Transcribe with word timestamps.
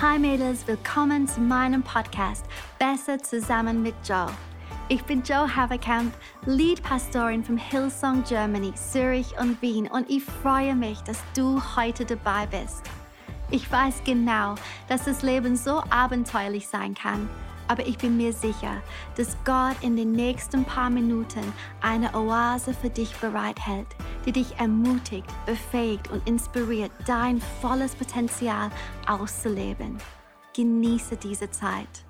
Hi 0.00 0.18
Mädels, 0.18 0.66
willkommen 0.66 1.28
zu 1.28 1.42
meinem 1.42 1.82
Podcast 1.82 2.46
Besser 2.78 3.18
zusammen 3.18 3.82
mit 3.82 3.94
Joe. 4.02 4.30
Ich 4.88 5.02
bin 5.02 5.22
Joe 5.22 5.54
Haverkamp, 5.54 6.14
Lead 6.46 6.82
Pastorin 6.82 7.44
von 7.44 7.58
Hillsong 7.58 8.24
Germany, 8.24 8.72
Zürich 8.74 9.38
und 9.38 9.60
Wien 9.60 9.88
und 9.88 10.08
ich 10.08 10.24
freue 10.24 10.74
mich, 10.74 10.98
dass 11.00 11.18
du 11.36 11.60
heute 11.76 12.06
dabei 12.06 12.46
bist. 12.46 12.80
Ich 13.50 13.70
weiß 13.70 14.02
genau, 14.02 14.54
dass 14.88 15.04
das 15.04 15.20
Leben 15.20 15.54
so 15.54 15.82
abenteuerlich 15.90 16.66
sein 16.66 16.94
kann 16.94 17.28
aber 17.70 17.86
ich 17.86 17.98
bin 17.98 18.16
mir 18.16 18.32
sicher, 18.32 18.82
dass 19.16 19.36
Gott 19.44 19.76
in 19.80 19.94
den 19.94 20.10
nächsten 20.10 20.64
paar 20.64 20.90
Minuten 20.90 21.52
eine 21.80 22.12
Oase 22.16 22.74
für 22.74 22.90
dich 22.90 23.14
bereithält, 23.18 23.86
die 24.26 24.32
dich 24.32 24.58
ermutigt, 24.58 25.28
befähigt 25.46 26.10
und 26.10 26.26
inspiriert, 26.28 26.90
dein 27.06 27.40
volles 27.60 27.94
Potenzial 27.94 28.70
auszuleben. 29.06 29.98
Genieße 30.52 31.16
diese 31.16 31.48
Zeit. 31.52 32.04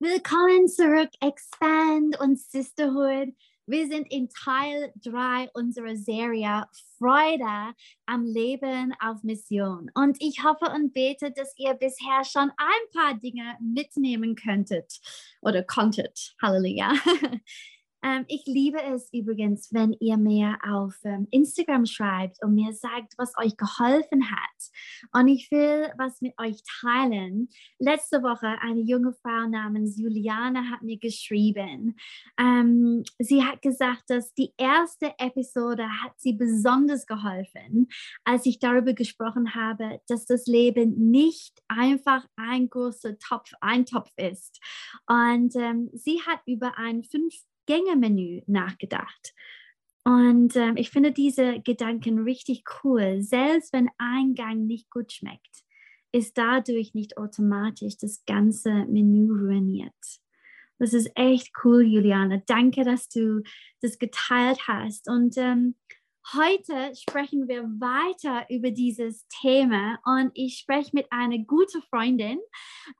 Willkommen 0.00 0.68
zurück, 0.68 1.08
Expand 1.22 2.20
und 2.20 2.38
Sisterhood. 2.38 3.34
Wir 3.70 3.86
sind 3.86 4.10
in 4.10 4.28
Teil 4.30 4.92
3 5.04 5.50
unserer 5.54 5.94
Serie 5.94 6.64
Freude 6.98 7.72
am 8.04 8.24
Leben 8.24 8.92
auf 8.98 9.22
Mission. 9.22 9.92
Und 9.94 10.16
ich 10.18 10.42
hoffe 10.42 10.74
und 10.74 10.92
bete, 10.92 11.30
dass 11.30 11.54
ihr 11.56 11.74
bisher 11.74 12.24
schon 12.24 12.50
ein 12.56 12.92
paar 12.92 13.14
Dinge 13.14 13.56
mitnehmen 13.60 14.34
könntet 14.34 14.98
oder 15.40 15.62
konntet. 15.62 16.34
Halleluja. 16.42 16.94
Ähm, 18.02 18.24
ich 18.28 18.44
liebe 18.46 18.82
es 18.82 19.12
übrigens, 19.12 19.72
wenn 19.72 19.92
ihr 20.00 20.16
mir 20.16 20.56
auf 20.66 20.94
ähm, 21.04 21.28
Instagram 21.30 21.86
schreibt 21.86 22.42
und 22.42 22.54
mir 22.54 22.72
sagt, 22.72 23.14
was 23.18 23.36
euch 23.36 23.56
geholfen 23.56 24.30
hat. 24.30 25.10
Und 25.12 25.28
ich 25.28 25.50
will 25.50 25.92
was 25.98 26.20
mit 26.20 26.38
euch 26.38 26.62
teilen. 26.80 27.48
Letzte 27.78 28.22
Woche 28.22 28.46
eine 28.62 28.80
junge 28.80 29.12
Frau 29.12 29.46
namens 29.48 29.98
Juliane 29.98 30.70
hat 30.70 30.82
mir 30.82 30.98
geschrieben. 30.98 31.96
Ähm, 32.38 33.04
sie 33.18 33.44
hat 33.44 33.60
gesagt, 33.62 34.04
dass 34.08 34.32
die 34.34 34.52
erste 34.56 35.12
Episode 35.18 35.84
hat 36.02 36.12
sie 36.16 36.32
besonders 36.32 37.06
geholfen, 37.06 37.88
als 38.24 38.46
ich 38.46 38.58
darüber 38.58 38.94
gesprochen 38.94 39.54
habe, 39.54 40.00
dass 40.08 40.26
das 40.26 40.46
Leben 40.46 41.10
nicht 41.10 41.60
einfach 41.68 42.26
ein 42.36 42.70
großer 42.70 43.18
Topf, 43.18 43.52
ein 43.60 43.84
Topf 43.84 44.10
ist. 44.16 44.60
Und 45.06 45.54
ähm, 45.56 45.90
sie 45.92 46.20
hat 46.26 46.40
über 46.46 46.78
ein 46.78 47.04
fünf 47.04 47.34
Gänge-Menü 47.66 48.42
nachgedacht. 48.46 49.34
Und 50.04 50.56
ähm, 50.56 50.76
ich 50.76 50.90
finde 50.90 51.12
diese 51.12 51.60
Gedanken 51.60 52.20
richtig 52.20 52.64
cool. 52.82 53.20
Selbst 53.20 53.72
wenn 53.72 53.90
ein 53.98 54.34
Gang 54.34 54.66
nicht 54.66 54.90
gut 54.90 55.12
schmeckt, 55.12 55.64
ist 56.12 56.36
dadurch 56.38 56.94
nicht 56.94 57.18
automatisch 57.18 57.96
das 57.98 58.24
ganze 58.24 58.70
Menü 58.86 59.30
ruiniert. 59.30 59.92
Das 60.78 60.94
ist 60.94 61.10
echt 61.14 61.50
cool, 61.62 61.82
Juliane. 61.82 62.42
Danke, 62.46 62.84
dass 62.84 63.08
du 63.08 63.42
das 63.82 63.98
geteilt 63.98 64.66
hast. 64.66 65.08
Und 65.08 65.36
ähm, 65.36 65.76
Heute 66.34 66.94
sprechen 66.94 67.48
wir 67.48 67.64
weiter 67.64 68.46
über 68.50 68.70
dieses 68.70 69.26
Thema 69.40 69.98
und 70.04 70.30
ich 70.34 70.58
spreche 70.58 70.90
mit 70.92 71.06
einer 71.10 71.38
guten 71.38 71.82
Freundin. 71.82 72.38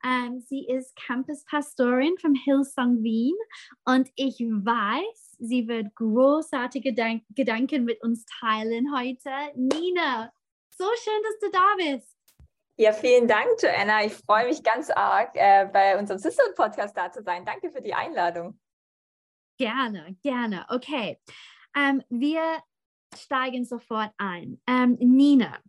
Ähm, 0.03 0.41
sie 0.41 0.67
ist 0.67 0.95
Campuspastorin 0.95 2.17
vom 2.19 2.33
Hillsong 2.33 3.03
Wien 3.03 3.35
und 3.85 4.09
ich 4.15 4.39
weiß, 4.39 5.37
sie 5.39 5.67
wird 5.67 5.95
großartige 5.95 6.89
Gedank 6.89 7.23
Gedanken 7.29 7.85
mit 7.85 8.01
uns 8.03 8.25
teilen 8.39 8.87
heute. 8.93 9.29
Nina, 9.55 10.31
so 10.75 10.85
schön, 11.01 11.21
dass 11.23 11.39
du 11.39 11.51
da 11.51 11.75
bist. 11.77 12.17
Ja, 12.77 12.91
vielen 12.91 13.27
Dank, 13.27 13.47
Joanna. 13.61 14.03
Ich 14.03 14.13
freue 14.13 14.47
mich 14.47 14.63
ganz 14.63 14.89
arg, 14.89 15.35
äh, 15.35 15.69
bei 15.71 15.97
unserem 15.97 16.19
Sisterhood-Podcast 16.19 16.97
da 16.97 17.11
zu 17.11 17.21
sein. 17.21 17.45
Danke 17.45 17.71
für 17.71 17.81
die 17.81 17.93
Einladung. 17.93 18.59
Gerne, 19.57 20.17
gerne. 20.23 20.65
Okay. 20.69 21.19
Ähm, 21.75 22.03
wir 22.09 22.41
steigen 23.17 23.65
sofort 23.65 24.11
ein. 24.17 24.61
Ähm, 24.67 24.97
Nina, 24.99 25.59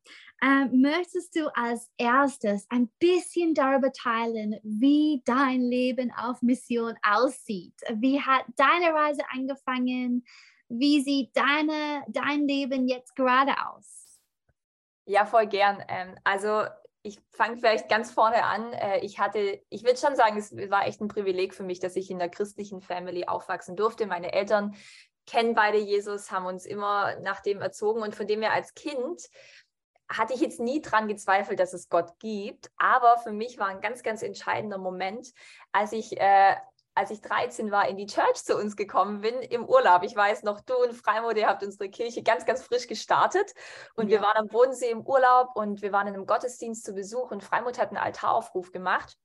ähm, 0.42 0.80
möchtest 0.80 1.36
du 1.36 1.48
als 1.54 1.90
erstes 1.96 2.66
ein 2.68 2.90
bisschen 2.98 3.54
darüber 3.54 3.92
teilen, 3.92 4.58
wie 4.62 5.22
dein 5.24 5.60
Leben 5.60 6.12
auf 6.16 6.42
Mission 6.42 6.94
aussieht? 7.02 7.74
Wie 7.94 8.20
hat 8.20 8.44
deine 8.56 8.92
Reise 8.92 9.22
angefangen? 9.30 10.24
Wie 10.68 11.00
sieht 11.02 11.36
deine, 11.36 12.02
dein 12.08 12.48
Leben 12.48 12.88
jetzt 12.88 13.14
gerade 13.14 13.52
aus? 13.68 14.20
Ja, 15.06 15.26
voll 15.26 15.46
gern. 15.46 15.82
Ähm, 15.88 16.16
also 16.24 16.64
ich 17.02 17.20
fange 17.32 17.56
vielleicht 17.56 17.88
ganz 17.88 18.12
vorne 18.12 18.44
an. 18.44 18.72
Äh, 18.72 19.00
ich 19.00 19.18
hatte, 19.18 19.60
ich 19.68 19.84
würde 19.84 19.98
schon 19.98 20.16
sagen, 20.16 20.36
es 20.36 20.56
war 20.70 20.86
echt 20.86 21.00
ein 21.00 21.08
Privileg 21.08 21.54
für 21.54 21.64
mich, 21.64 21.80
dass 21.80 21.96
ich 21.96 22.10
in 22.10 22.18
der 22.18 22.28
christlichen 22.28 22.80
Family 22.80 23.26
aufwachsen 23.26 23.76
durfte. 23.76 24.06
Meine 24.06 24.32
Eltern 24.32 24.74
kennen 25.26 25.54
beide 25.54 25.78
Jesus, 25.78 26.30
haben 26.30 26.46
uns 26.46 26.66
immer 26.66 27.16
nach 27.20 27.40
dem 27.40 27.60
erzogen 27.60 28.02
und 28.02 28.14
von 28.14 28.26
dem 28.26 28.42
her 28.42 28.52
als 28.52 28.74
Kind 28.74 29.28
hatte 30.08 30.34
ich 30.34 30.40
jetzt 30.40 30.60
nie 30.60 30.80
dran 30.80 31.08
gezweifelt, 31.08 31.58
dass 31.58 31.72
es 31.72 31.88
Gott 31.88 32.18
gibt. 32.18 32.70
Aber 32.76 33.18
für 33.18 33.32
mich 33.32 33.58
war 33.58 33.68
ein 33.68 33.80
ganz, 33.80 34.02
ganz 34.02 34.22
entscheidender 34.22 34.78
Moment, 34.78 35.32
als 35.72 35.92
ich, 35.92 36.20
äh, 36.20 36.56
als 36.94 37.10
ich 37.10 37.22
13 37.22 37.70
war, 37.70 37.88
in 37.88 37.96
die 37.96 38.06
Church 38.06 38.44
zu 38.44 38.56
uns 38.56 38.76
gekommen 38.76 39.22
bin 39.22 39.34
im 39.40 39.64
Urlaub. 39.64 40.02
Ich 40.02 40.14
weiß 40.14 40.42
noch, 40.42 40.60
du 40.60 40.74
und 40.74 40.92
Freimund, 40.92 41.38
ihr 41.38 41.46
habt 41.46 41.62
unsere 41.62 41.88
Kirche 41.88 42.22
ganz, 42.22 42.44
ganz 42.44 42.62
frisch 42.62 42.86
gestartet. 42.86 43.52
Und 43.94 44.10
ja. 44.10 44.18
wir 44.18 44.26
waren 44.26 44.36
am 44.36 44.48
Bodensee 44.48 44.90
im 44.90 45.06
Urlaub 45.06 45.50
und 45.54 45.80
wir 45.82 45.92
waren 45.92 46.08
in 46.08 46.14
einem 46.14 46.26
Gottesdienst 46.26 46.84
zu 46.84 46.92
Besuch 46.92 47.30
und 47.30 47.42
Freimund 47.42 47.78
hat 47.78 47.88
einen 47.88 47.96
Altaraufruf 47.96 48.72
gemacht. 48.72 49.16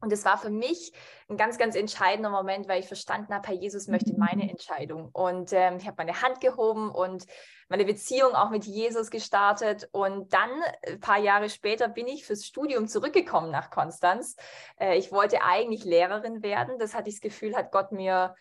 Und 0.00 0.12
es 0.12 0.24
war 0.24 0.38
für 0.38 0.50
mich 0.50 0.92
ein 1.28 1.36
ganz, 1.36 1.58
ganz 1.58 1.74
entscheidender 1.74 2.30
Moment, 2.30 2.68
weil 2.68 2.80
ich 2.80 2.86
verstanden 2.86 3.34
habe, 3.34 3.48
Herr 3.48 3.54
Jesus 3.54 3.88
möchte 3.88 4.16
meine. 4.16 4.48
Entscheidung. 4.48 5.10
Und 5.12 5.52
ähm, 5.52 5.78
ich 5.78 5.86
habe 5.86 5.96
meine 5.98 6.22
Hand 6.22 6.40
gehoben 6.40 6.90
und 6.90 7.26
meine 7.68 7.84
Beziehung 7.84 8.34
auch 8.34 8.50
mit 8.50 8.64
Jesus 8.64 9.10
gestartet. 9.10 9.88
Und 9.92 10.32
dann, 10.32 10.50
ein 10.86 10.94
äh, 10.94 10.98
paar 10.98 11.18
Jahre 11.18 11.50
später, 11.50 11.88
bin 11.88 12.06
ich 12.06 12.24
fürs 12.24 12.44
Studium 12.44 12.88
zurückgekommen 12.88 13.50
nach 13.50 13.70
Konstanz. 13.70 14.36
Äh, 14.78 14.98
ich 14.98 15.12
wollte 15.12 15.42
eigentlich 15.42 15.84
Lehrerin 15.84 16.42
werden. 16.42 16.78
Das 16.78 16.94
hatte 16.94 17.08
ich 17.08 17.16
das 17.16 17.22
Gefühl, 17.22 17.56
hat 17.56 17.72
Gott 17.72 17.92
mir 17.92 18.34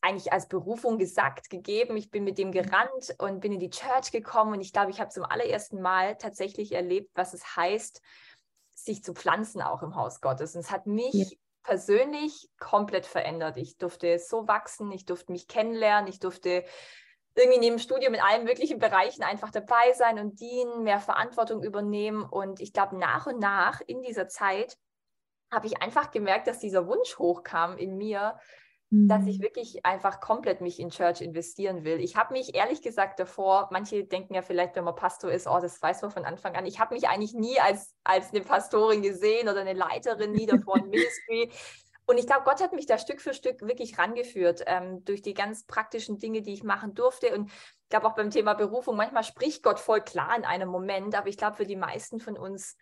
eigentlich 0.00 0.32
als 0.32 0.48
Berufung 0.48 0.98
gesagt, 0.98 1.48
gegeben. 1.48 1.96
Ich 1.96 2.10
bin 2.10 2.24
mit 2.24 2.36
dem 2.36 2.50
gerannt 2.50 3.14
und 3.18 3.40
bin 3.40 3.52
in 3.52 3.60
die 3.60 3.70
Church 3.70 4.10
gekommen. 4.10 4.54
Und 4.54 4.60
ich 4.60 4.72
glaube, 4.72 4.90
ich 4.90 5.00
habe 5.00 5.10
zum 5.10 5.24
allerersten 5.24 5.80
Mal 5.80 6.16
tatsächlich 6.16 6.72
erlebt, 6.72 7.10
was 7.14 7.34
es 7.34 7.56
heißt, 7.56 8.02
sich 8.84 9.04
zu 9.04 9.14
pflanzen 9.14 9.62
auch 9.62 9.82
im 9.82 9.94
Haus 9.94 10.20
Gottes. 10.20 10.54
Und 10.54 10.60
es 10.60 10.70
hat 10.70 10.86
mich 10.86 11.12
ja. 11.12 11.26
persönlich 11.62 12.48
komplett 12.58 13.06
verändert. 13.06 13.56
Ich 13.56 13.78
durfte 13.78 14.18
so 14.18 14.48
wachsen, 14.48 14.90
ich 14.92 15.04
durfte 15.06 15.32
mich 15.32 15.48
kennenlernen, 15.48 16.08
ich 16.08 16.18
durfte 16.18 16.64
irgendwie 17.34 17.60
neben 17.60 17.76
dem 17.76 17.78
Studium 17.78 18.14
in 18.14 18.20
allen 18.20 18.44
möglichen 18.44 18.78
Bereichen 18.78 19.22
einfach 19.22 19.50
dabei 19.50 19.92
sein 19.94 20.18
und 20.18 20.40
dienen, 20.40 20.82
mehr 20.82 21.00
Verantwortung 21.00 21.62
übernehmen. 21.62 22.24
Und 22.24 22.60
ich 22.60 22.72
glaube, 22.72 22.98
nach 22.98 23.26
und 23.26 23.38
nach 23.38 23.80
in 23.86 24.02
dieser 24.02 24.28
Zeit 24.28 24.76
habe 25.50 25.66
ich 25.66 25.80
einfach 25.82 26.10
gemerkt, 26.10 26.46
dass 26.46 26.58
dieser 26.58 26.86
Wunsch 26.86 27.18
hochkam 27.18 27.76
in 27.78 27.96
mir, 27.96 28.38
dass 28.94 29.26
ich 29.26 29.38
mhm. 29.38 29.42
wirklich 29.42 29.86
einfach 29.86 30.20
komplett 30.20 30.60
mich 30.60 30.78
in 30.78 30.90
Church 30.90 31.22
investieren 31.22 31.82
will. 31.82 31.98
Ich 31.98 32.16
habe 32.16 32.34
mich 32.34 32.54
ehrlich 32.54 32.82
gesagt 32.82 33.18
davor, 33.18 33.68
manche 33.72 34.04
denken 34.04 34.34
ja 34.34 34.42
vielleicht, 34.42 34.76
wenn 34.76 34.84
man 34.84 34.94
Pastor 34.94 35.32
ist, 35.32 35.46
oh, 35.46 35.58
das 35.60 35.80
weiß 35.80 36.02
man 36.02 36.10
von 36.10 36.26
Anfang 36.26 36.54
an. 36.56 36.66
Ich 36.66 36.78
habe 36.78 36.94
mich 36.94 37.08
eigentlich 37.08 37.32
nie 37.32 37.58
als, 37.58 37.94
als 38.04 38.34
eine 38.34 38.42
Pastorin 38.42 39.00
gesehen 39.00 39.48
oder 39.48 39.62
eine 39.62 39.72
Leiterin 39.72 40.32
nie 40.32 40.44
davor 40.44 40.76
in 40.76 40.84
Ministry. 40.90 41.50
Und 42.04 42.18
ich 42.18 42.26
glaube, 42.26 42.42
Gott 42.44 42.60
hat 42.60 42.74
mich 42.74 42.84
da 42.84 42.98
Stück 42.98 43.22
für 43.22 43.32
Stück 43.32 43.62
wirklich 43.62 43.96
rangeführt 43.96 44.62
ähm, 44.66 45.02
durch 45.06 45.22
die 45.22 45.32
ganz 45.32 45.64
praktischen 45.64 46.18
Dinge, 46.18 46.42
die 46.42 46.52
ich 46.52 46.62
machen 46.62 46.94
durfte. 46.94 47.34
Und 47.34 47.48
ich 47.48 47.88
glaube 47.88 48.06
auch 48.06 48.14
beim 48.14 48.28
Thema 48.28 48.52
Berufung, 48.52 48.96
manchmal 48.96 49.24
spricht 49.24 49.62
Gott 49.62 49.80
voll 49.80 50.02
klar 50.02 50.36
in 50.36 50.44
einem 50.44 50.68
Moment, 50.68 51.14
aber 51.14 51.28
ich 51.28 51.38
glaube, 51.38 51.56
für 51.56 51.66
die 51.66 51.76
meisten 51.76 52.20
von 52.20 52.36
uns 52.36 52.76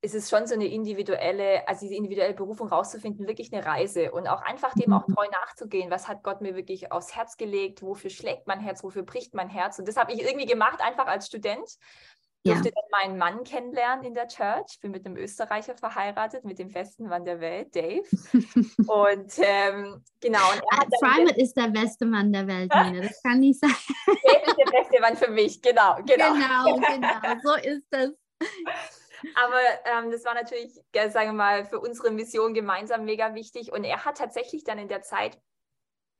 ist 0.00 0.14
es 0.14 0.30
schon 0.30 0.46
so 0.46 0.54
eine 0.54 0.66
individuelle, 0.66 1.66
also 1.66 1.80
diese 1.80 1.96
individuelle 1.96 2.34
Berufung 2.34 2.68
rauszufinden, 2.68 3.26
wirklich 3.26 3.52
eine 3.52 3.64
Reise 3.64 4.12
und 4.12 4.28
auch 4.28 4.42
einfach 4.42 4.72
dem 4.74 4.92
auch 4.92 5.06
mhm. 5.08 5.14
treu 5.14 5.26
nachzugehen. 5.32 5.90
Was 5.90 6.06
hat 6.06 6.22
Gott 6.22 6.40
mir 6.40 6.54
wirklich 6.54 6.92
aufs 6.92 7.16
Herz 7.16 7.36
gelegt? 7.36 7.82
Wofür 7.82 8.10
schlägt 8.10 8.46
mein 8.46 8.60
Herz? 8.60 8.84
Wofür 8.84 9.02
bricht 9.02 9.34
mein 9.34 9.48
Herz? 9.48 9.78
Und 9.78 9.88
das 9.88 9.96
habe 9.96 10.12
ich 10.12 10.22
irgendwie 10.22 10.46
gemacht, 10.46 10.80
einfach 10.80 11.06
als 11.06 11.26
Student. 11.26 11.68
Ich 12.44 12.52
durfte 12.52 12.68
ja. 12.68 12.74
dann 12.76 13.08
meinen 13.08 13.18
Mann 13.18 13.42
kennenlernen 13.42 14.04
in 14.04 14.14
der 14.14 14.28
Church. 14.28 14.66
Ich 14.70 14.80
bin 14.80 14.92
mit 14.92 15.04
einem 15.04 15.16
Österreicher 15.16 15.76
verheiratet, 15.76 16.44
mit 16.44 16.60
dem 16.60 16.68
besten 16.68 17.08
Mann 17.08 17.24
der 17.24 17.40
Welt, 17.40 17.74
Dave. 17.74 18.04
und 18.86 19.32
ähm, 19.38 20.04
genau. 20.20 20.52
Und 20.52 20.90
Primate 21.00 21.40
ist 21.40 21.56
der 21.56 21.68
beste 21.68 22.06
Mann 22.06 22.32
der 22.32 22.46
Welt, 22.46 22.72
Nina. 22.72 23.00
Das 23.00 23.20
kann 23.20 23.40
nicht 23.40 23.58
sein. 23.58 23.74
Dave 24.06 24.42
ist 24.46 24.56
der 24.56 24.70
beste 24.70 25.00
Mann 25.00 25.16
für 25.16 25.30
mich, 25.30 25.60
genau. 25.60 25.96
Genau, 26.06 26.32
genau, 26.34 26.76
genau. 26.76 27.40
So 27.42 27.54
ist 27.56 27.86
das. 27.90 28.10
Aber 29.34 29.60
ähm, 29.84 30.10
das 30.10 30.24
war 30.24 30.34
natürlich, 30.34 30.72
sagen 31.10 31.30
wir 31.30 31.32
mal, 31.32 31.64
für 31.64 31.80
unsere 31.80 32.10
Mission 32.10 32.54
gemeinsam 32.54 33.04
mega 33.04 33.34
wichtig. 33.34 33.72
Und 33.72 33.84
er 33.84 34.04
hat 34.04 34.18
tatsächlich 34.18 34.64
dann 34.64 34.78
in 34.78 34.88
der 34.88 35.02
Zeit 35.02 35.38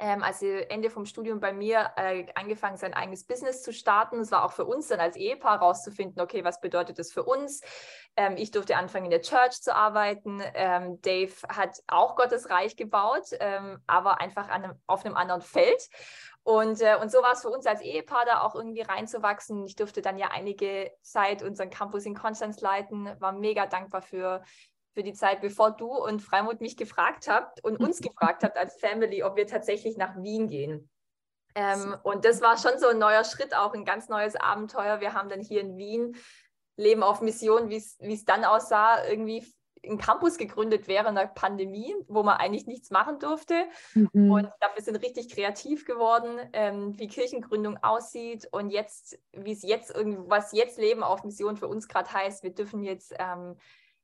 ähm, 0.01 0.23
also 0.23 0.47
Ende 0.47 0.91
vom 0.91 1.07
Studium 1.07 1.41
bei 1.41 1.53
mir 1.53 1.91
äh, 1.97 2.27
angefangen, 2.35 2.77
sein 2.77 2.95
eigenes 2.95 3.25
Business 3.25 3.63
zu 3.63 3.73
starten. 3.73 4.21
Es 4.21 4.31
war 4.31 4.45
auch 4.45 4.53
für 4.53 4.65
uns 4.65 4.89
dann 4.89 5.01
als 5.01 5.17
Ehepaar 5.17 5.59
rauszufinden, 5.59 6.23
okay, 6.23 6.45
was 6.45 6.61
bedeutet 6.61 6.99
das 6.99 7.13
für 7.13 7.25
uns? 7.25 7.63
Ähm, 8.17 8.37
ich 8.37 8.51
durfte 8.53 8.77
anfangen, 8.77 9.07
in 9.07 9.11
der 9.11 9.23
Church 9.23 9.61
zu 9.61 9.75
arbeiten. 9.75 10.41
Ähm, 10.55 11.01
Dave 11.03 11.33
hat 11.49 11.83
auch 11.89 12.15
Gottes 12.15 12.49
Reich 12.49 12.77
gebaut, 12.77 13.27
ähm, 13.41 13.83
aber 13.87 14.21
einfach 14.21 14.49
einem, 14.49 14.81
auf 14.87 15.05
einem 15.05 15.17
anderen 15.17 15.43
Feld. 15.43 15.89
Und, 16.49 16.81
äh, 16.81 16.97
und 16.99 17.13
so 17.13 17.19
war 17.19 17.33
es 17.33 17.43
für 17.43 17.51
uns 17.51 17.67
als 17.67 17.83
Ehepaar 17.83 18.25
da 18.25 18.41
auch 18.41 18.55
irgendwie 18.55 18.81
reinzuwachsen. 18.81 19.67
Ich 19.67 19.77
durfte 19.77 20.01
dann 20.01 20.17
ja 20.17 20.29
einige 20.33 20.91
Zeit 21.03 21.43
unseren 21.43 21.69
Campus 21.69 22.07
in 22.07 22.15
Konstanz 22.15 22.63
leiten, 22.63 23.15
war 23.21 23.33
mega 23.33 23.67
dankbar 23.67 24.01
für, 24.01 24.43
für 24.95 25.03
die 25.03 25.13
Zeit, 25.13 25.43
bevor 25.43 25.73
du 25.73 25.89
und 25.89 26.23
Freimut 26.23 26.63
mich 26.63 26.79
gefragt 26.79 27.29
habt 27.29 27.63
und 27.63 27.77
uns 27.81 28.01
gefragt 28.01 28.45
habt 28.45 28.57
als 28.57 28.81
Family, 28.81 29.23
ob 29.23 29.37
wir 29.37 29.47
tatsächlich 29.47 29.99
nach 29.99 30.17
Wien 30.23 30.49
gehen. 30.49 30.89
Ähm, 31.55 31.95
und 32.03 32.25
das 32.25 32.41
war 32.41 32.57
schon 32.57 32.79
so 32.79 32.87
ein 32.89 32.99
neuer 32.99 33.25
Schritt, 33.25 33.55
auch 33.55 33.75
ein 33.75 33.85
ganz 33.85 34.09
neues 34.09 34.35
Abenteuer. 34.35 35.03
Wir 35.03 35.13
haben 35.13 35.29
dann 35.29 35.43
hier 35.43 35.61
in 35.61 35.77
Wien 35.77 36.17
Leben 36.79 37.03
auf 37.03 37.21
Mission, 37.21 37.69
wie 37.69 37.77
es 37.77 38.25
dann 38.25 38.47
aussah, 38.47 39.05
irgendwie 39.05 39.45
ein 39.85 39.99
Campus 39.99 40.39
gegründet 40.39 40.89
während 40.89 41.19
der 41.19 41.27
Pandemie, 41.27 41.95
wo 42.07 42.23
man 42.23 42.37
eigentlich 42.37 42.67
nichts 42.67 42.91
machen 42.91 43.19
durfte. 43.19 43.55
Mhm. 43.95 44.31
Und 44.31 44.45
ich 44.45 44.61
glaube, 44.61 44.77
wir 44.77 44.83
sind 44.83 44.97
richtig 44.97 45.29
kreativ 45.29 45.85
geworden, 45.85 46.39
ähm, 46.53 46.99
wie 46.99 47.09
Kirchengründung 47.09 47.79
aussieht 47.83 48.49
und 48.51 48.71
jetzt, 48.71 49.19
wie 49.33 49.53
es 49.53 49.63
jetzt 49.63 49.95
was 49.95 50.53
jetzt 50.53 50.79
Leben 50.79 51.03
auf 51.03 51.25
Mission 51.25 51.57
für 51.57 51.69
uns 51.69 51.89
gerade 51.89 52.13
heißt. 52.13 52.43
Wir 52.43 52.55
dürfen 52.55 52.83
jetzt 52.83 53.15
ähm, 53.19 53.57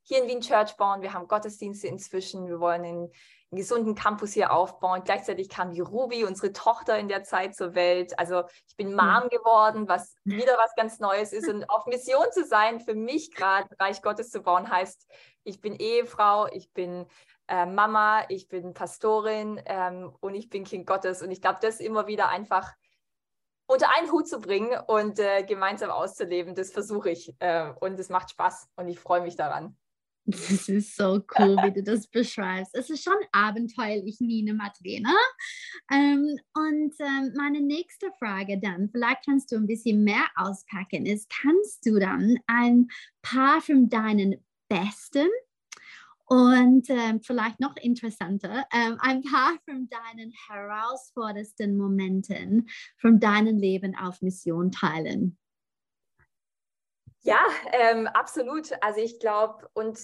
hier 0.05 0.23
in 0.23 0.29
Wien 0.29 0.41
Church 0.41 0.77
bauen. 0.77 1.03
Wir 1.03 1.13
haben 1.13 1.27
Gottesdienste 1.27 1.89
inzwischen. 1.89 2.47
Wir 2.47 2.61
wollen 2.61 2.85
einen, 2.85 2.99
einen, 2.99 3.11
gesunden 3.59 3.95
Campus 3.95 4.33
hier 4.35 4.53
aufbauen. 4.53 5.03
Gleichzeitig 5.05 5.49
kam 5.49 5.73
die 5.73 5.81
Ruby, 5.81 6.25
unsere 6.25 6.53
Tochter, 6.53 6.99
in 6.99 7.09
der 7.09 7.25
Zeit 7.25 7.57
zur 7.57 7.75
Welt. 7.75 8.19
Also 8.19 8.45
ich 8.69 8.77
bin 8.77 8.95
Mom 8.95 9.29
geworden, 9.31 9.89
was 9.89 10.15
wieder 10.25 10.57
was 10.59 10.75
ganz 10.77 11.01
Neues 11.01 11.33
ist. 11.33 11.49
Und 11.49 11.69
auf 11.71 11.87
Mission 11.87 12.27
zu 12.33 12.45
sein, 12.45 12.81
für 12.81 12.95
mich 12.95 13.35
gerade 13.35 13.69
Reich 13.79 14.03
Gottes 14.03 14.31
zu 14.31 14.43
bauen, 14.43 14.71
heißt, 14.71 15.11
ich 15.45 15.61
bin 15.61 15.75
Ehefrau, 15.75 16.49
ich 16.49 16.71
bin 16.73 17.07
äh, 17.49 17.65
Mama, 17.65 18.25
ich 18.29 18.49
bin 18.49 18.75
Pastorin 18.75 19.61
ähm, 19.65 20.15
und 20.21 20.35
ich 20.35 20.51
bin 20.51 20.65
Kind 20.65 20.87
Gottes. 20.87 21.23
Und 21.23 21.31
ich 21.31 21.41
glaube, 21.41 21.59
das 21.63 21.81
immer 21.81 22.07
wieder 22.07 22.29
einfach 22.29 22.73
unter 23.67 23.89
einen 23.97 24.13
Hut 24.13 24.29
zu 24.29 24.41
bringen 24.41 24.79
und 24.87 25.19
äh, 25.19 25.43
gemeinsam 25.43 25.91
auszuleben, 25.91 26.55
das 26.55 26.73
versuche 26.73 27.11
ich. 27.11 27.35
Äh, 27.39 27.73
und 27.81 27.99
es 27.99 28.11
macht 28.11 28.31
Spaß 28.31 28.69
und 28.77 28.89
ich 28.89 29.01
freue 29.01 29.23
mich 29.23 29.37
daran. 29.37 29.77
Das 30.27 30.69
ist 30.71 30.97
so 30.97 31.23
cool, 31.39 31.57
wie 31.65 31.73
du 31.73 31.83
das 31.83 32.07
beschreibst. 32.07 32.75
Es 32.75 32.89
ist 32.89 33.05
schon 33.05 33.19
abenteuerlich, 33.33 34.21
Nina 34.21 34.55
Madlena. 34.55 35.15
Ähm, 35.93 36.39
und 36.55 36.95
ähm, 36.99 37.35
meine 37.37 37.61
nächste 37.61 38.11
Frage 38.19 38.59
dann, 38.59 38.89
vielleicht 38.89 39.27
kannst 39.27 39.53
du 39.53 39.57
ein 39.57 39.67
bisschen 39.67 40.03
mehr 40.03 40.25
auspacken, 40.37 41.05
ist, 41.05 41.31
kannst 41.31 41.85
du 41.85 41.99
dann 41.99 42.39
ein 42.47 42.89
paar 43.21 43.61
von 43.61 43.91
deinen 43.91 44.43
besten 44.69 45.29
und 46.25 46.89
ähm, 46.89 47.21
vielleicht 47.23 47.61
noch 47.61 47.77
interessanter, 47.77 48.65
ähm, 48.73 48.97
ein 49.01 49.23
paar 49.23 49.59
von 49.67 49.91
deinen 49.91 50.33
herausforderndsten 50.49 51.77
Momenten 51.77 52.69
von 52.97 53.21
deinem 53.21 53.59
Leben 53.59 53.95
auf 53.95 54.23
Mission 54.23 54.73
teilen? 54.73 55.37
Ja, 57.25 57.39
ähm, 57.73 58.07
absolut. 58.07 58.71
Also 58.83 59.01
ich 59.01 59.19
glaube, 59.19 59.67
und 59.73 59.99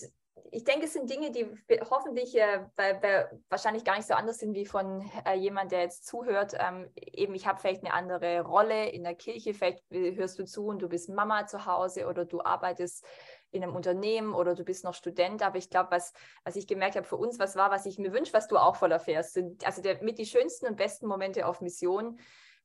ich 0.52 0.64
denke, 0.64 0.86
es 0.86 0.94
sind 0.94 1.10
Dinge, 1.10 1.30
die 1.30 1.46
hoffentlich 1.90 2.34
äh, 2.34 2.64
bei, 2.76 2.94
bei 2.94 3.28
wahrscheinlich 3.50 3.84
gar 3.84 3.96
nicht 3.96 4.08
so 4.08 4.14
anders 4.14 4.38
sind 4.38 4.54
wie 4.54 4.64
von 4.64 5.08
äh, 5.26 5.34
jemand, 5.34 5.70
der 5.70 5.82
jetzt 5.82 6.06
zuhört. 6.06 6.54
Ähm, 6.58 6.90
eben, 6.96 7.34
ich 7.34 7.46
habe 7.46 7.60
vielleicht 7.60 7.84
eine 7.84 7.92
andere 7.92 8.40
Rolle 8.40 8.88
in 8.88 9.04
der 9.04 9.14
Kirche, 9.14 9.52
vielleicht 9.52 9.84
hörst 9.90 10.38
du 10.38 10.44
zu 10.46 10.64
und 10.66 10.80
du 10.80 10.88
bist 10.88 11.10
Mama 11.10 11.46
zu 11.46 11.66
Hause 11.66 12.06
oder 12.06 12.24
du 12.24 12.40
arbeitest 12.42 13.04
in 13.50 13.62
einem 13.62 13.76
Unternehmen 13.76 14.34
oder 14.34 14.54
du 14.54 14.64
bist 14.64 14.84
noch 14.84 14.94
Student. 14.94 15.42
Aber 15.42 15.58
ich 15.58 15.68
glaube, 15.68 15.90
was, 15.90 16.14
was 16.44 16.56
ich 16.56 16.66
gemerkt 16.66 16.96
habe 16.96 17.06
für 17.06 17.16
uns, 17.16 17.38
was 17.38 17.54
war, 17.54 17.70
was 17.70 17.84
ich 17.84 17.98
mir 17.98 18.12
wünsche, 18.14 18.32
was 18.32 18.48
du 18.48 18.56
auch 18.56 18.76
voll 18.76 18.92
erfährst, 18.92 19.34
sind 19.34 19.66
also 19.66 19.82
der, 19.82 20.02
mit 20.02 20.18
die 20.18 20.26
schönsten 20.26 20.66
und 20.68 20.76
besten 20.76 21.06
Momente 21.06 21.46
auf 21.46 21.60
Mission. 21.60 22.18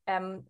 Ähm, 0.07 0.47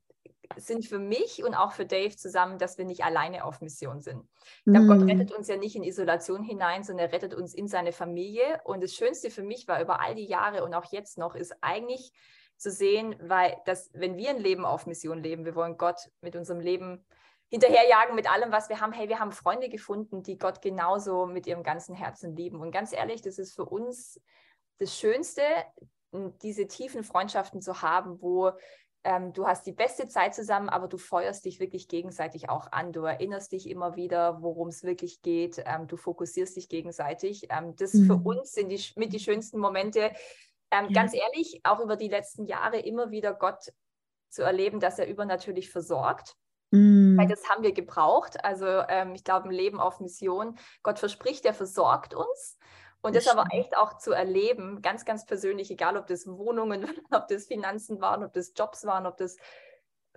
sind 0.58 0.86
für 0.86 1.00
mich 1.00 1.44
und 1.44 1.56
auch 1.56 1.72
für 1.72 1.86
Dave 1.86 2.16
zusammen, 2.16 2.58
dass 2.58 2.78
wir 2.78 2.86
nicht 2.86 3.04
alleine 3.04 3.46
auf 3.46 3.62
Mission 3.62 4.02
sind. 4.02 4.24
Ich 4.66 4.74
glaube. 4.74 4.88
Gott 4.88 5.08
rettet 5.08 5.32
uns 5.32 5.48
ja 5.48 5.58
nicht 5.58 5.76
in 5.76 5.84
Isolation 5.84 6.44
hinein, 6.44 6.84
sondern 6.84 7.08
er 7.08 7.14
rettet 7.14 7.34
uns 7.34 7.54
in 7.54 7.68
seine 7.68 7.92
Familie. 7.92 8.62
Und 8.64 8.84
das 8.84 8.94
Schönste 8.94 9.30
für 9.30 9.44
mich 9.44 9.68
war 9.68 9.82
über 9.82 10.02
all 10.02 10.16
die 10.16 10.26
Jahre 10.26 10.64
und 10.64 10.74
auch 10.74 10.92
jetzt 10.92 11.18
noch, 11.18 11.36
ist 11.36 11.56
eigentlich 11.62 12.12
zu 12.58 12.72
sehen, 12.72 13.16
weil 13.22 13.58
das, 13.66 13.90
wenn 13.94 14.18
wir 14.18 14.30
ein 14.30 14.40
Leben 14.40 14.66
auf 14.66 14.86
Mission 14.86 15.22
leben, 15.22 15.46
wir 15.46 15.56
wollen 15.56 15.78
Gott 15.78 16.00
mit 16.22 16.36
unserem 16.36 16.60
Leben 16.60 17.06
hinterherjagen, 17.50 18.16
mit 18.16 18.32
allem, 18.32 18.52
was 18.52 18.70
wir 18.70 18.80
haben. 18.80 18.94
Hey, 18.94 19.10
wir 19.10 19.20
haben 19.20 19.32
Freunde 19.32 19.70
gefunden, 19.70 20.24
die 20.24 20.38
Gott 20.38 20.62
genauso 20.62 21.26
mit 21.26 21.48
ihrem 21.48 21.64
ganzen 21.64 21.96
Herzen 21.96 22.36
lieben. 22.36 22.62
Und 22.62 22.72
ganz 22.72 22.94
ehrlich, 22.94 23.22
das 23.22 23.40
ist 23.40 23.56
für 23.56 23.66
uns 23.66 24.22
das 24.80 24.98
Schönste, 24.98 25.42
diese 26.42 26.68
tiefen 26.68 27.04
Freundschaften 27.04 27.62
zu 27.62 27.82
haben, 27.82 28.22
wo 28.22 28.52
ähm, 29.06 29.34
du 29.34 29.46
hast 29.46 29.68
die 29.68 29.72
beste 29.72 30.08
Zeit 30.08 30.34
zusammen, 30.34 30.68
aber 30.68 30.88
du 30.88 30.98
feuerst 30.98 31.46
dich 31.46 31.60
wirklich 31.60 31.88
gegenseitig 31.88 32.50
auch 32.50 32.72
an. 32.72 32.92
Du 32.92 33.02
erinnerst 33.02 33.52
dich 33.52 33.70
immer 33.70 33.96
wieder, 33.96 34.42
worum 34.42 34.70
es 34.70 34.84
wirklich 34.84 35.22
geht. 35.22 35.64
Ähm, 35.66 35.88
du 35.88 35.96
fokussierst 35.96 36.58
dich 36.58 36.70
gegenseitig. 36.70 37.48
Ähm, 37.52 37.76
das 37.76 37.94
mhm. 37.94 38.08
für 38.08 38.16
uns 38.16 38.54
sind 38.54 38.70
die, 38.70 38.82
mit 38.96 39.14
die 39.14 39.20
schönsten 39.20 39.60
Momente. 39.60 40.12
Ähm, 40.72 40.88
ja. 40.90 41.02
Ganz 41.02 41.14
ehrlich, 41.14 41.62
auch 41.64 41.80
über 41.80 41.96
die 41.96 42.08
letzten 42.08 42.46
Jahre 42.46 42.80
immer 42.80 43.12
wieder 43.12 43.36
Gott 43.36 43.72
zu 44.30 44.42
erleben, 44.42 44.80
dass 44.80 44.98
er 44.98 45.08
übernatürlich 45.08 45.70
versorgt. 45.70 46.36
Mhm. 46.72 47.16
Weil 47.16 47.28
das 47.28 47.48
haben 47.48 47.62
wir 47.62 47.74
gebraucht. 47.74 48.44
Also 48.44 48.66
ähm, 48.66 49.14
ich 49.14 49.24
glaube, 49.24 49.50
ein 49.50 49.52
Leben 49.52 49.80
auf 49.80 50.00
Mission. 50.00 50.58
Gott 50.82 50.98
verspricht, 50.98 51.46
er 51.46 51.54
versorgt 51.54 52.16
uns. 52.16 52.58
Und 53.06 53.16
das, 53.16 53.26
das 53.26 53.38
aber 53.38 53.54
echt 53.54 53.78
auch 53.78 54.00
zu 54.00 54.14
erleben, 54.14 54.82
ganz, 54.82 55.06
ganz 55.06 55.28
persönlich, 55.28 55.70
egal 55.70 55.96
ob 55.96 56.08
das 56.08 56.26
Wohnungen, 56.26 56.90
ob 57.12 57.28
das 57.28 57.46
Finanzen 57.46 58.02
waren, 58.02 58.24
ob 58.24 58.34
das 58.34 58.54
Jobs 58.56 58.84
waren, 58.86 59.06
ob 59.06 59.16
das 59.18 59.38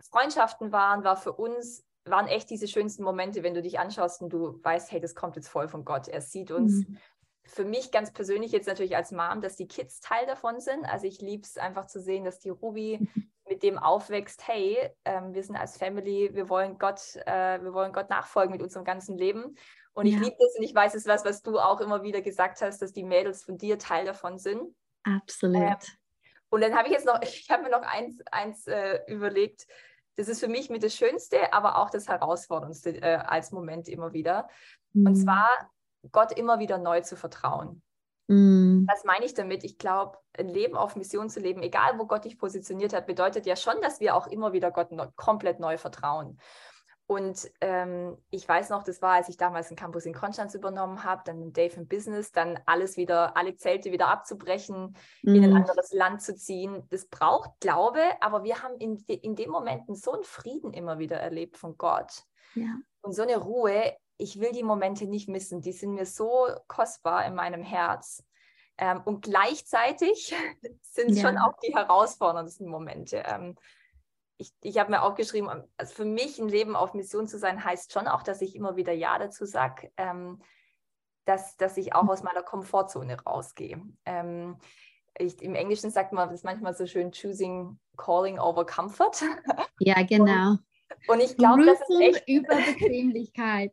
Freundschaften 0.00 0.72
waren, 0.72 1.04
war 1.04 1.16
für 1.16 1.32
uns, 1.34 1.84
waren 2.04 2.28
echt 2.28 2.48
diese 2.48 2.66
schönsten 2.66 3.02
Momente, 3.02 3.42
wenn 3.42 3.52
du 3.52 3.60
dich 3.60 3.78
anschaust 3.78 4.22
und 4.22 4.30
du 4.30 4.58
weißt, 4.62 4.90
hey, 4.90 5.00
das 5.00 5.14
kommt 5.14 5.36
jetzt 5.36 5.48
voll 5.48 5.68
von 5.68 5.84
Gott. 5.84 6.08
Er 6.08 6.22
sieht 6.22 6.50
uns. 6.50 6.88
Mhm. 6.88 6.98
Für 7.44 7.66
mich 7.66 7.90
ganz 7.90 8.10
persönlich 8.10 8.52
jetzt 8.52 8.68
natürlich 8.68 8.96
als 8.96 9.12
Mom, 9.12 9.42
dass 9.42 9.56
die 9.56 9.68
Kids 9.68 10.00
Teil 10.00 10.26
davon 10.26 10.58
sind. 10.60 10.86
Also 10.86 11.06
ich 11.06 11.20
liebe 11.20 11.42
es 11.42 11.58
einfach 11.58 11.86
zu 11.86 12.00
sehen, 12.00 12.24
dass 12.24 12.38
die 12.38 12.50
Ruby 12.50 13.00
mit 13.48 13.62
dem 13.62 13.78
aufwächst, 13.78 14.48
hey, 14.48 14.78
ähm, 15.04 15.34
wir 15.34 15.42
sind 15.42 15.56
als 15.56 15.76
Family, 15.76 16.30
wir 16.32 16.48
wollen 16.48 16.78
Gott, 16.78 17.16
äh, 17.26 17.62
wir 17.62 17.74
wollen 17.74 17.92
Gott 17.92 18.08
nachfolgen 18.08 18.52
mit 18.52 18.62
unserem 18.62 18.86
ganzen 18.86 19.18
Leben. 19.18 19.56
Und 19.98 20.06
ja. 20.06 20.16
ich 20.16 20.22
liebe 20.22 20.36
das 20.38 20.54
und 20.56 20.62
ich 20.62 20.72
weiß, 20.72 20.94
es 20.94 21.00
ist 21.00 21.08
was, 21.08 21.24
was 21.24 21.42
du 21.42 21.58
auch 21.58 21.80
immer 21.80 22.04
wieder 22.04 22.22
gesagt 22.22 22.62
hast, 22.62 22.80
dass 22.80 22.92
die 22.92 23.02
Mädels 23.02 23.42
von 23.42 23.58
dir 23.58 23.80
Teil 23.80 24.06
davon 24.06 24.38
sind. 24.38 24.72
Absolut. 25.02 25.60
Ähm, 25.60 25.76
und 26.50 26.60
dann 26.60 26.76
habe 26.76 26.86
ich 26.86 26.92
jetzt 26.92 27.04
noch, 27.04 27.20
ich 27.22 27.50
habe 27.50 27.64
mir 27.64 27.70
noch 27.70 27.82
eins, 27.82 28.20
eins 28.30 28.68
äh, 28.68 29.00
überlegt. 29.08 29.66
Das 30.14 30.28
ist 30.28 30.38
für 30.38 30.46
mich 30.46 30.70
mit 30.70 30.84
das 30.84 30.94
Schönste, 30.94 31.52
aber 31.52 31.78
auch 31.78 31.90
das 31.90 32.06
Herausforderndste 32.06 32.90
äh, 33.02 33.16
als 33.16 33.50
Moment 33.50 33.88
immer 33.88 34.12
wieder. 34.12 34.48
Mhm. 34.92 35.08
Und 35.08 35.16
zwar 35.16 35.48
Gott 36.12 36.30
immer 36.30 36.60
wieder 36.60 36.78
neu 36.78 37.00
zu 37.00 37.16
vertrauen. 37.16 37.82
Mhm. 38.28 38.86
Was 38.88 39.02
meine 39.02 39.24
ich 39.24 39.34
damit? 39.34 39.64
Ich 39.64 39.78
glaube, 39.78 40.16
ein 40.38 40.48
Leben 40.48 40.76
auf 40.76 40.94
Mission 40.94 41.28
zu 41.28 41.40
leben, 41.40 41.60
egal 41.60 41.98
wo 41.98 42.06
Gott 42.06 42.24
dich 42.24 42.38
positioniert 42.38 42.92
hat, 42.92 43.08
bedeutet 43.08 43.46
ja 43.46 43.56
schon, 43.56 43.80
dass 43.82 43.98
wir 43.98 44.14
auch 44.14 44.28
immer 44.28 44.52
wieder 44.52 44.70
Gott 44.70 44.92
no 44.92 45.08
komplett 45.16 45.58
neu 45.58 45.76
vertrauen. 45.76 46.38
Und 47.08 47.50
ähm, 47.62 48.18
ich 48.28 48.46
weiß 48.46 48.68
noch, 48.68 48.82
das 48.82 49.00
war, 49.00 49.14
als 49.14 49.30
ich 49.30 49.38
damals 49.38 49.68
einen 49.68 49.78
Campus 49.78 50.04
in 50.04 50.12
Konstanz 50.12 50.54
übernommen 50.54 51.04
habe, 51.04 51.22
dann 51.24 51.54
Dave 51.54 51.74
im 51.76 51.88
Business, 51.88 52.32
dann 52.32 52.60
alles 52.66 52.98
wieder, 52.98 53.34
alle 53.34 53.56
Zelte 53.56 53.92
wieder 53.92 54.08
abzubrechen, 54.08 54.94
mhm. 55.22 55.34
in 55.34 55.44
ein 55.44 55.50
mhm. 55.50 55.56
anderes 55.56 55.90
Land 55.94 56.20
zu 56.20 56.36
ziehen. 56.36 56.82
Das 56.90 57.06
braucht 57.06 57.60
Glaube, 57.60 58.02
aber 58.20 58.44
wir 58.44 58.62
haben 58.62 58.76
in, 58.76 58.98
in 59.06 59.36
den 59.36 59.48
Momenten 59.48 59.94
so 59.94 60.12
einen 60.12 60.22
Frieden 60.22 60.74
immer 60.74 60.98
wieder 60.98 61.16
erlebt 61.16 61.56
von 61.56 61.78
Gott. 61.78 62.24
Ja. 62.54 62.76
Und 63.00 63.14
so 63.14 63.22
eine 63.22 63.38
Ruhe. 63.38 63.96
Ich 64.18 64.38
will 64.38 64.52
die 64.52 64.62
Momente 64.62 65.06
nicht 65.06 65.30
missen. 65.30 65.62
Die 65.62 65.72
sind 65.72 65.94
mir 65.94 66.04
so 66.04 66.46
kostbar 66.66 67.24
in 67.24 67.34
meinem 67.34 67.62
Herz. 67.62 68.22
Ähm, 68.76 69.00
und 69.06 69.22
gleichzeitig 69.22 70.34
sind 70.82 71.12
es 71.12 71.22
ja. 71.22 71.28
schon 71.28 71.38
auch 71.38 71.54
die 71.64 71.74
herausforderndsten 71.74 72.68
Momente. 72.68 73.22
Ähm, 73.26 73.56
ich, 74.38 74.52
ich 74.62 74.78
habe 74.78 74.92
mir 74.92 75.02
aufgeschrieben, 75.02 75.50
also 75.76 75.94
für 75.94 76.04
mich 76.04 76.38
ein 76.38 76.48
Leben 76.48 76.76
auf 76.76 76.94
Mission 76.94 77.26
zu 77.26 77.38
sein, 77.38 77.64
heißt 77.64 77.92
schon 77.92 78.06
auch, 78.06 78.22
dass 78.22 78.40
ich 78.40 78.54
immer 78.54 78.76
wieder 78.76 78.92
Ja 78.92 79.18
dazu 79.18 79.44
sage, 79.44 79.90
ähm, 79.96 80.40
dass, 81.24 81.56
dass 81.56 81.76
ich 81.76 81.94
auch 81.94 82.08
aus 82.08 82.22
meiner 82.22 82.42
Komfortzone 82.42 83.20
rausgehe. 83.20 83.82
Ähm, 84.06 84.56
ich, 85.18 85.42
Im 85.42 85.56
Englischen 85.56 85.90
sagt 85.90 86.12
man 86.12 86.30
das 86.30 86.44
manchmal 86.44 86.74
so 86.74 86.86
schön, 86.86 87.10
choosing 87.10 87.78
calling 87.96 88.38
over 88.38 88.64
comfort. 88.64 89.24
Ja, 89.80 90.02
genau. 90.08 90.52
Und 90.52 90.60
ich 91.20 91.36
glaube, 91.36 91.64
das 91.64 91.80
ist 91.80 92.00
echt 92.00 92.28
über 92.28 92.54
Bequemlichkeit. 92.66 93.72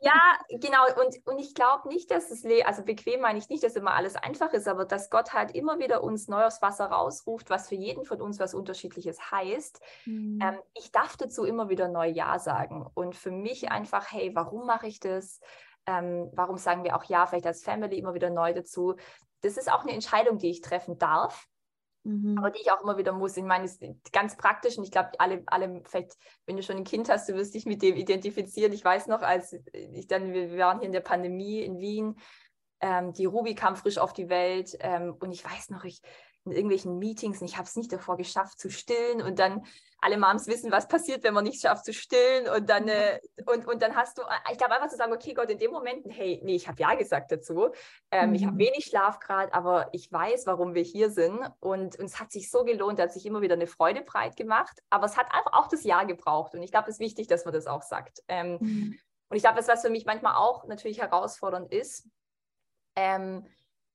ja, 0.00 0.38
genau. 0.48 0.84
Und, 1.00 1.26
und 1.26 1.38
ich 1.38 1.54
glaube 1.54 1.88
nicht, 1.88 2.10
dass 2.10 2.30
es, 2.30 2.44
also 2.64 2.82
bequem 2.82 3.20
meine 3.20 3.38
ich 3.38 3.48
nicht, 3.48 3.62
dass 3.62 3.76
immer 3.76 3.94
alles 3.94 4.16
einfach 4.16 4.52
ist, 4.52 4.68
aber 4.68 4.84
dass 4.84 5.10
Gott 5.10 5.32
halt 5.32 5.54
immer 5.54 5.78
wieder 5.78 6.02
uns 6.02 6.28
neu 6.28 6.44
aufs 6.44 6.62
Wasser 6.62 6.86
rausruft, 6.86 7.50
was 7.50 7.68
für 7.68 7.74
jeden 7.74 8.04
von 8.04 8.20
uns 8.20 8.38
was 8.38 8.54
Unterschiedliches 8.54 9.30
heißt. 9.30 9.80
Mhm. 10.06 10.38
Ähm, 10.42 10.58
ich 10.74 10.92
darf 10.92 11.16
dazu 11.16 11.44
immer 11.44 11.68
wieder 11.68 11.88
neu 11.88 12.08
Ja 12.08 12.38
sagen. 12.38 12.86
Und 12.94 13.14
für 13.14 13.30
mich 13.30 13.70
einfach, 13.70 14.10
hey, 14.10 14.34
warum 14.34 14.66
mache 14.66 14.86
ich 14.86 15.00
das? 15.00 15.40
Ähm, 15.86 16.30
warum 16.32 16.58
sagen 16.58 16.84
wir 16.84 16.96
auch 16.96 17.04
Ja, 17.04 17.26
vielleicht 17.26 17.46
als 17.46 17.62
Family 17.62 17.98
immer 17.98 18.14
wieder 18.14 18.30
neu 18.30 18.52
dazu? 18.54 18.96
Das 19.40 19.56
ist 19.56 19.70
auch 19.70 19.82
eine 19.82 19.92
Entscheidung, 19.92 20.38
die 20.38 20.50
ich 20.50 20.60
treffen 20.60 20.98
darf. 20.98 21.48
Mhm. 22.04 22.36
Aber 22.38 22.50
die 22.50 22.60
ich 22.60 22.72
auch 22.72 22.82
immer 22.82 22.96
wieder 22.98 23.12
muss. 23.12 23.36
Ich 23.36 23.44
meine, 23.44 23.68
ganz 24.12 24.36
praktisch 24.36 24.76
und 24.76 24.84
ich 24.84 24.90
glaube, 24.90 25.10
alle, 25.18 25.42
alle, 25.46 25.82
vielleicht, 25.84 26.16
wenn 26.46 26.56
du 26.56 26.62
schon 26.62 26.76
ein 26.76 26.84
Kind 26.84 27.08
hast, 27.08 27.28
du 27.28 27.34
wirst 27.34 27.54
dich 27.54 27.64
mit 27.64 27.82
dem 27.82 27.96
identifizieren. 27.96 28.72
Ich 28.72 28.84
weiß 28.84 29.06
noch, 29.06 29.22
als 29.22 29.56
ich 29.72 30.06
dann, 30.08 30.32
wir 30.32 30.56
waren 30.58 30.78
hier 30.78 30.86
in 30.86 30.92
der 30.92 31.00
Pandemie 31.00 31.60
in 31.60 31.78
Wien, 31.78 32.16
ähm, 32.80 33.12
die 33.12 33.26
Ruby 33.26 33.54
kam 33.54 33.76
frisch 33.76 33.98
auf 33.98 34.12
die 34.12 34.28
Welt 34.28 34.76
ähm, 34.80 35.14
und 35.20 35.30
ich 35.30 35.44
weiß 35.44 35.70
noch, 35.70 35.84
ich 35.84 36.02
in 36.44 36.52
irgendwelchen 36.52 36.98
Meetings 36.98 37.40
und 37.40 37.46
ich 37.46 37.56
habe 37.56 37.66
es 37.66 37.76
nicht 37.76 37.92
davor 37.92 38.16
geschafft 38.16 38.58
zu 38.58 38.70
stillen 38.70 39.22
und 39.22 39.38
dann 39.38 39.64
alle 40.00 40.18
Moms 40.18 40.48
wissen, 40.48 40.72
was 40.72 40.88
passiert, 40.88 41.22
wenn 41.22 41.32
man 41.32 41.44
nicht 41.44 41.62
schafft 41.62 41.84
zu 41.84 41.92
stillen 41.92 42.48
und 42.48 42.68
dann, 42.68 42.88
äh, 42.88 43.20
und, 43.46 43.68
und 43.68 43.80
dann 43.80 43.94
hast 43.94 44.18
du, 44.18 44.22
ich 44.50 44.58
glaube 44.58 44.74
einfach 44.74 44.88
zu 44.88 44.96
sagen, 44.96 45.12
okay 45.12 45.32
Gott, 45.32 45.48
in 45.48 45.58
dem 45.58 45.70
Moment, 45.70 46.04
hey, 46.08 46.40
nee, 46.42 46.56
ich 46.56 46.66
habe 46.66 46.80
ja 46.80 46.94
gesagt 46.96 47.30
dazu, 47.30 47.68
ähm, 48.10 48.30
mhm. 48.30 48.34
ich 48.34 48.44
habe 48.44 48.58
wenig 48.58 48.86
Schlaf 48.86 49.20
gerade, 49.20 49.54
aber 49.54 49.88
ich 49.92 50.10
weiß, 50.10 50.46
warum 50.46 50.74
wir 50.74 50.82
hier 50.82 51.10
sind 51.10 51.38
und, 51.60 51.98
es 52.00 52.18
hat 52.18 52.32
sich 52.32 52.50
so 52.50 52.64
gelohnt, 52.64 52.98
hat 52.98 53.12
sich 53.12 53.24
immer 53.24 53.42
wieder 53.42 53.54
eine 53.54 53.68
Freude 53.68 54.02
breit 54.02 54.36
gemacht, 54.36 54.82
aber 54.90 55.06
es 55.06 55.16
hat 55.16 55.26
einfach 55.32 55.52
auch 55.52 55.68
das 55.68 55.84
Ja 55.84 56.02
gebraucht 56.02 56.54
und 56.54 56.62
ich 56.62 56.72
glaube, 56.72 56.88
es 56.88 56.96
ist 56.96 57.00
wichtig, 57.00 57.28
dass 57.28 57.44
man 57.44 57.54
das 57.54 57.68
auch 57.68 57.82
sagt. 57.82 58.24
Ähm, 58.26 58.58
mhm. 58.60 58.98
Und 59.28 59.36
ich 59.36 59.42
glaube, 59.42 59.56
das, 59.56 59.68
was 59.68 59.82
für 59.82 59.90
mich 59.90 60.04
manchmal 60.04 60.34
auch 60.34 60.66
natürlich 60.66 61.00
herausfordernd 61.00 61.72
ist, 61.72 62.08
ähm, 62.96 63.46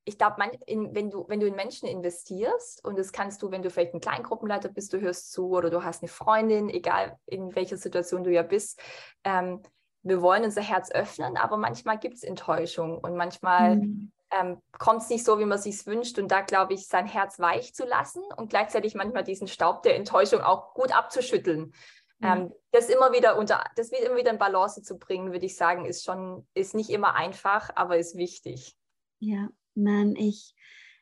ich 0.07 0.17
glaube, 0.17 0.37
wenn 0.39 1.09
du, 1.09 1.25
wenn 1.27 1.41
du 1.41 1.47
in 1.47 1.55
Menschen 1.55 1.87
investierst, 1.87 2.83
und 2.85 2.97
das 2.97 3.11
kannst 3.11 3.41
du, 3.41 3.51
wenn 3.51 3.61
du 3.61 3.69
vielleicht 3.69 3.93
ein 3.93 3.99
Kleingruppenleiter 3.99 4.69
bist, 4.69 4.93
du 4.93 5.01
hörst 5.01 5.33
zu 5.33 5.49
oder 5.49 5.69
du 5.69 5.83
hast 5.83 6.01
eine 6.01 6.07
Freundin, 6.07 6.69
egal 6.69 7.19
in 7.25 7.53
welcher 7.55 7.75
Situation 7.75 8.23
du 8.23 8.31
ja 8.31 8.41
bist, 8.41 8.79
ähm, 9.25 9.61
wir 10.03 10.21
wollen 10.21 10.45
unser 10.45 10.61
Herz 10.61 10.91
öffnen, 10.91 11.35
aber 11.35 11.57
manchmal 11.57 11.99
gibt 11.99 12.15
es 12.15 12.23
Enttäuschung 12.23 12.99
und 12.99 13.17
manchmal 13.17 13.75
mhm. 13.75 14.13
ähm, 14.31 14.61
kommt 14.79 15.01
es 15.01 15.09
nicht 15.09 15.25
so, 15.25 15.39
wie 15.39 15.45
man 15.45 15.57
sich 15.57 15.85
wünscht. 15.85 16.17
Und 16.19 16.31
da 16.31 16.39
glaube 16.39 16.73
ich, 16.73 16.87
sein 16.87 17.05
Herz 17.05 17.37
weich 17.37 17.75
zu 17.75 17.85
lassen 17.85 18.23
und 18.37 18.49
gleichzeitig 18.49 18.95
manchmal 18.95 19.25
diesen 19.25 19.49
Staub 19.49 19.83
der 19.83 19.97
Enttäuschung 19.97 20.39
auch 20.39 20.73
gut 20.73 20.95
abzuschütteln. 20.95 21.73
Mhm. 22.19 22.25
Ähm, 22.25 22.53
das 22.71 22.87
immer 22.87 23.11
wieder 23.11 23.37
unter, 23.37 23.61
das 23.75 23.89
immer 23.89 24.15
wieder 24.15 24.31
in 24.31 24.37
Balance 24.37 24.81
zu 24.83 24.97
bringen, 24.97 25.33
würde 25.33 25.45
ich 25.45 25.57
sagen, 25.57 25.83
ist 25.83 26.05
schon, 26.05 26.47
ist 26.53 26.75
nicht 26.75 26.91
immer 26.91 27.15
einfach, 27.15 27.71
aber 27.75 27.97
ist 27.97 28.15
wichtig. 28.15 28.73
Ja, 29.19 29.49
man, 29.77 30.15
ich, 30.15 30.53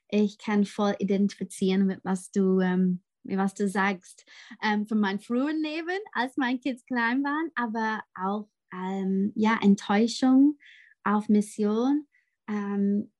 ich 0.09 0.37
kann 0.37 0.65
voll 0.65 0.95
identifizieren 0.99 1.85
mit 1.85 1.99
was 2.03 2.31
du, 2.31 2.59
ähm, 2.59 3.01
was 3.23 3.53
du 3.53 3.67
sagst. 3.67 4.25
Ähm, 4.63 4.87
von 4.87 4.99
meinem 4.99 5.19
frühen 5.19 5.61
Leben, 5.61 5.99
als 6.13 6.37
meine 6.37 6.59
Kids 6.59 6.85
klein 6.85 7.23
waren, 7.23 7.51
aber 7.55 8.01
auch 8.15 8.47
ähm, 8.73 9.31
ja, 9.35 9.57
Enttäuschung 9.61 10.57
auf 11.03 11.29
Mission 11.29 12.07
ähm, 12.47 13.11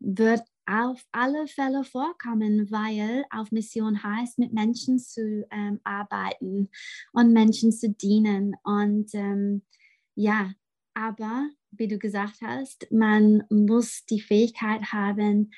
wird 0.00 0.42
auf 0.66 1.04
alle 1.12 1.46
Fälle 1.46 1.84
vorkommen, 1.84 2.70
weil 2.70 3.24
auf 3.30 3.52
Mission 3.52 4.02
heißt, 4.02 4.38
mit 4.38 4.52
Menschen 4.52 4.98
zu 4.98 5.46
ähm, 5.50 5.80
arbeiten 5.84 6.70
und 7.12 7.32
Menschen 7.32 7.70
zu 7.72 7.90
dienen. 7.90 8.54
Und 8.64 9.14
ähm, 9.14 9.62
ja, 10.14 10.52
aber 10.94 11.48
wie 11.76 11.88
du 11.88 11.98
gesagt 11.98 12.40
hast, 12.42 12.86
man 12.90 13.44
muss 13.50 14.04
die 14.06 14.20
Fähigkeit 14.20 14.92
haben, 14.92 15.52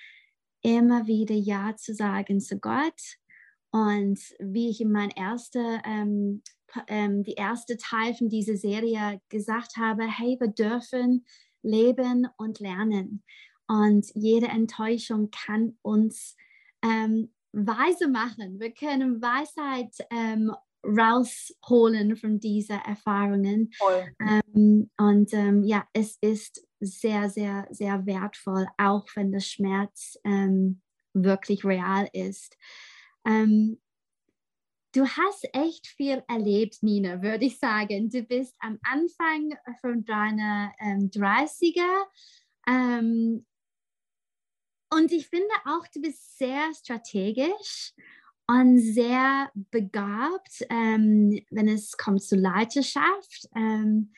immer 0.62 1.06
wieder 1.06 1.34
Ja 1.34 1.76
zu 1.76 1.94
sagen 1.94 2.40
zu 2.40 2.58
Gott. 2.58 3.00
Und 3.70 4.18
wie 4.38 4.70
ich 4.70 4.80
in 4.80 4.90
mein 4.90 5.10
erster, 5.10 5.82
ähm, 5.84 6.42
ähm, 6.88 7.22
die 7.22 7.34
erste 7.34 7.76
Teil 7.76 8.14
von 8.14 8.28
dieser 8.28 8.56
Serie 8.56 9.20
gesagt 9.28 9.76
habe, 9.76 10.04
hey, 10.04 10.36
wir 10.40 10.48
dürfen 10.48 11.24
leben 11.62 12.26
und 12.36 12.60
lernen. 12.60 13.22
Und 13.68 14.06
jede 14.14 14.46
Enttäuschung 14.46 15.30
kann 15.30 15.76
uns 15.82 16.36
ähm, 16.82 17.32
weise 17.52 18.08
machen. 18.08 18.60
Wir 18.60 18.72
können 18.72 19.20
Weisheit 19.20 19.94
ähm, 20.10 20.52
rausholen 20.86 22.16
von 22.16 22.38
diesen 22.40 22.80
Erfahrungen. 22.80 23.72
Ähm, 24.20 24.90
und 24.96 25.32
ähm, 25.32 25.64
ja, 25.64 25.86
es 25.92 26.18
ist 26.20 26.66
sehr, 26.80 27.28
sehr, 27.28 27.66
sehr 27.70 28.06
wertvoll, 28.06 28.66
auch 28.78 29.06
wenn 29.14 29.32
der 29.32 29.40
Schmerz 29.40 30.18
ähm, 30.24 30.80
wirklich 31.12 31.64
real 31.64 32.08
ist. 32.12 32.56
Ähm, 33.26 33.80
du 34.92 35.06
hast 35.06 35.48
echt 35.52 35.86
viel 35.86 36.22
erlebt, 36.28 36.82
Nina, 36.82 37.22
würde 37.22 37.46
ich 37.46 37.58
sagen. 37.58 38.08
Du 38.10 38.22
bist 38.22 38.54
am 38.60 38.78
Anfang 38.82 39.50
von 39.80 40.04
deiner 40.04 40.72
30er. 40.80 42.06
Ähm, 42.68 43.46
und 44.90 45.12
ich 45.12 45.26
finde 45.26 45.52
auch, 45.64 45.86
du 45.92 46.00
bist 46.00 46.38
sehr 46.38 46.72
strategisch 46.74 47.92
und 48.48 48.78
sehr 48.78 49.50
begabt, 49.54 50.64
ähm, 50.70 51.40
wenn 51.50 51.68
es 51.68 51.96
kommt 51.96 52.22
zu 52.22 52.36
Leiterschaft. 52.36 53.48
Ähm, 53.56 54.12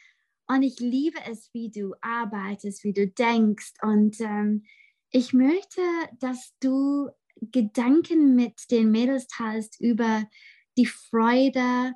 und 0.47 0.63
ich 0.63 0.81
liebe 0.81 1.19
es, 1.31 1.51
wie 1.53 1.71
du 1.71 1.95
arbeitest, 2.01 2.85
wie 2.85 2.93
du 2.93 3.07
denkst. 3.07 3.73
Und 3.83 4.21
ähm, 4.21 4.65
ich 5.11 5.33
möchte, 5.33 5.81
dass 6.21 6.55
du 6.61 7.11
Gedanken 7.41 8.35
mit 8.35 8.71
den 8.71 8.91
Mädels 8.91 9.27
teilst 9.29 9.81
über 9.81 10.25
die 10.77 10.87
Freude 10.87 11.93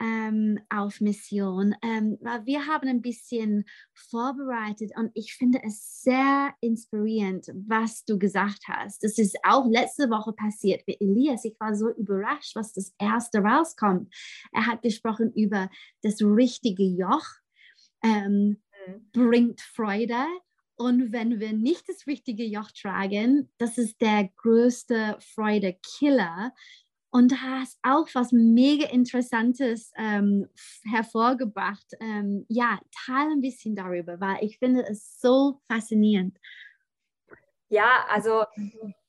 ähm, 0.00 0.58
auf 0.70 1.00
Mission. 1.00 1.74
Ähm, 1.82 2.18
wir 2.44 2.66
haben 2.66 2.88
ein 2.88 3.02
bisschen 3.02 3.64
vorbereitet 3.92 4.92
und 4.96 5.10
ich 5.14 5.34
finde 5.34 5.60
es 5.62 6.02
sehr 6.02 6.54
inspirierend, 6.60 7.48
was 7.54 8.04
du 8.04 8.18
gesagt 8.18 8.64
hast. 8.66 9.04
Das 9.04 9.18
ist 9.18 9.36
auch 9.44 9.66
letzte 9.68 10.08
Woche 10.08 10.32
passiert 10.32 10.82
mit 10.86 11.00
Elias. 11.00 11.44
Ich 11.44 11.58
war 11.60 11.74
so 11.74 11.90
überrascht, 11.90 12.56
was 12.56 12.72
das 12.72 12.94
erste 12.98 13.40
rauskommt. 13.40 14.12
Er 14.52 14.66
hat 14.66 14.82
gesprochen 14.82 15.32
über 15.34 15.70
das 16.02 16.22
richtige 16.22 16.84
Joch, 16.84 17.26
ähm, 18.02 18.56
mhm. 18.86 19.10
bringt 19.12 19.60
Freude. 19.60 20.24
Und 20.76 21.12
wenn 21.12 21.40
wir 21.40 21.52
nicht 21.52 21.90
das 21.90 22.06
richtige 22.06 22.44
Joch 22.44 22.70
tragen, 22.70 23.50
das 23.58 23.76
ist 23.76 24.00
der 24.00 24.30
größte 24.38 25.18
Freude-Killer 25.20 26.54
und 27.10 27.32
du 27.32 27.36
hast 27.36 27.78
auch 27.82 28.08
was 28.14 28.32
mega 28.32 28.86
Interessantes 28.88 29.92
ähm, 29.96 30.48
hervorgebracht. 30.90 31.86
Ähm, 32.00 32.46
ja, 32.48 32.78
teile 33.06 33.32
ein 33.32 33.40
bisschen 33.40 33.74
darüber, 33.74 34.20
weil 34.20 34.44
ich 34.44 34.58
finde 34.58 34.82
es 34.82 35.20
so 35.20 35.60
faszinierend. 35.66 36.38
Ja, 37.68 38.04
also 38.08 38.44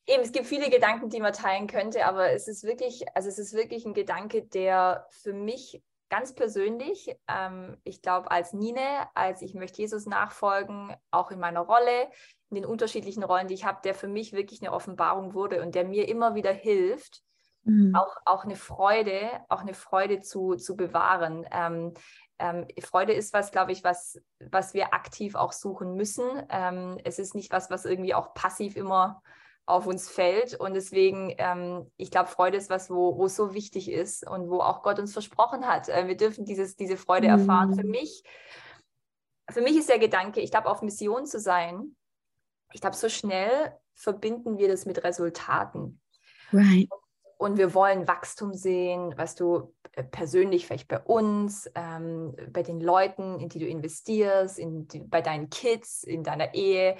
eben, 0.08 0.24
es 0.24 0.32
gibt 0.32 0.48
viele 0.48 0.70
Gedanken, 0.70 1.10
die 1.10 1.20
man 1.20 1.34
teilen 1.34 1.68
könnte, 1.68 2.06
aber 2.06 2.32
es 2.32 2.48
ist 2.48 2.64
wirklich, 2.64 3.06
also 3.16 3.30
es 3.30 3.40
ist 3.40 3.54
wirklich 3.54 3.86
ein 3.86 3.94
Gedanke, 3.94 4.44
der 4.44 5.08
für 5.10 5.34
mich 5.34 5.82
ganz 6.10 6.36
persönlich, 6.36 7.16
ähm, 7.28 7.78
ich 7.84 8.02
glaube 8.02 8.30
als 8.32 8.52
Nine, 8.52 9.08
als 9.16 9.42
ich 9.42 9.54
möchte 9.54 9.82
Jesus 9.82 10.06
nachfolgen, 10.06 10.94
auch 11.10 11.32
in 11.32 11.40
meiner 11.40 11.62
Rolle, 11.62 12.10
in 12.50 12.56
den 12.56 12.66
unterschiedlichen 12.66 13.24
Rollen, 13.24 13.48
die 13.48 13.54
ich 13.54 13.66
habe, 13.66 13.80
der 13.84 13.96
für 13.96 14.10
mich 14.10 14.34
wirklich 14.34 14.62
eine 14.62 14.74
Offenbarung 14.74 15.34
wurde 15.34 15.62
und 15.62 15.74
der 15.74 15.86
mir 15.86 16.10
immer 16.10 16.36
wieder 16.36 16.52
hilft, 16.52 17.24
mhm. 17.64 17.96
auch, 17.96 18.16
auch 18.26 18.44
eine 18.44 18.56
Freude, 18.56 19.30
auch 19.50 19.62
eine 19.62 19.74
Freude 19.74 20.22
zu, 20.22 20.56
zu 20.56 20.76
bewahren. 20.76 21.46
Ähm, 21.52 21.94
ähm, 22.40 22.68
Freude 22.82 23.14
ist 23.14 23.34
was, 23.34 23.52
glaube 23.52 23.72
ich, 23.72 23.84
was, 23.84 24.20
was 24.40 24.74
wir 24.74 24.94
aktiv 24.94 25.36
auch 25.36 25.52
suchen 25.52 25.96
müssen. 25.96 26.26
Ähm, 26.50 27.00
es 27.04 27.20
ist 27.20 27.36
nicht 27.36 27.52
was, 27.52 27.70
was 27.70 27.86
irgendwie 27.86 28.14
auch 28.16 28.34
passiv 28.34 28.76
immer 28.76 29.22
auf 29.68 29.86
uns 29.86 30.10
fällt. 30.10 30.56
Und 30.56 30.74
deswegen, 30.74 31.36
ähm, 31.38 31.92
ich 31.98 32.10
glaube, 32.10 32.30
Freude 32.30 32.58
ist 32.58 32.70
was, 32.70 32.90
wo, 32.90 33.18
wo 33.18 33.26
es 33.26 33.36
so 33.36 33.54
wichtig 33.54 33.92
ist 33.92 34.28
und 34.28 34.50
wo 34.50 34.60
auch 34.60 34.82
Gott 34.82 35.00
uns 35.00 35.14
versprochen 35.14 35.68
hat. 35.68 35.88
Äh, 35.88 36.08
wir 36.08 36.18
dürfen 36.18 36.46
dieses, 36.46 36.76
diese 36.76 36.98
Freude 36.98 37.28
mhm. 37.28 37.40
erfahren. 37.40 37.76
Für 37.76 37.86
mich, 37.86 38.24
für 39.50 39.62
mich 39.62 39.78
ist 39.78 39.90
der 39.90 40.00
Gedanke, 40.00 40.42
ich 40.42 40.52
glaube, 40.52 40.70
auf 40.70 40.82
Mission 40.82 41.26
zu 41.26 41.40
sein, 41.40 41.96
ich 42.74 42.82
glaube, 42.82 42.96
so 42.96 43.10
schnell 43.10 43.78
verbinden 43.94 44.58
wir 44.58 44.68
das 44.68 44.86
mit 44.86 45.04
Resultaten. 45.04 46.02
Right 46.52 46.90
und 47.42 47.58
wir 47.58 47.74
wollen 47.74 48.08
Wachstum 48.08 48.54
sehen, 48.54 49.18
weißt 49.18 49.40
du, 49.40 49.74
äh, 49.94 50.04
persönlich 50.04 50.68
vielleicht 50.68 50.88
bei 50.88 51.00
uns, 51.00 51.70
ähm, 51.74 52.36
bei 52.52 52.62
den 52.62 52.80
Leuten, 52.80 53.40
in 53.40 53.50
die 53.50 53.58
du 53.58 53.66
investierst, 53.66 54.60
in 54.60 54.88
die, 54.88 55.00
bei 55.00 55.22
deinen 55.22 55.50
Kids, 55.50 56.04
in 56.04 56.24
deiner 56.24 56.54
Ehe. 56.54 56.98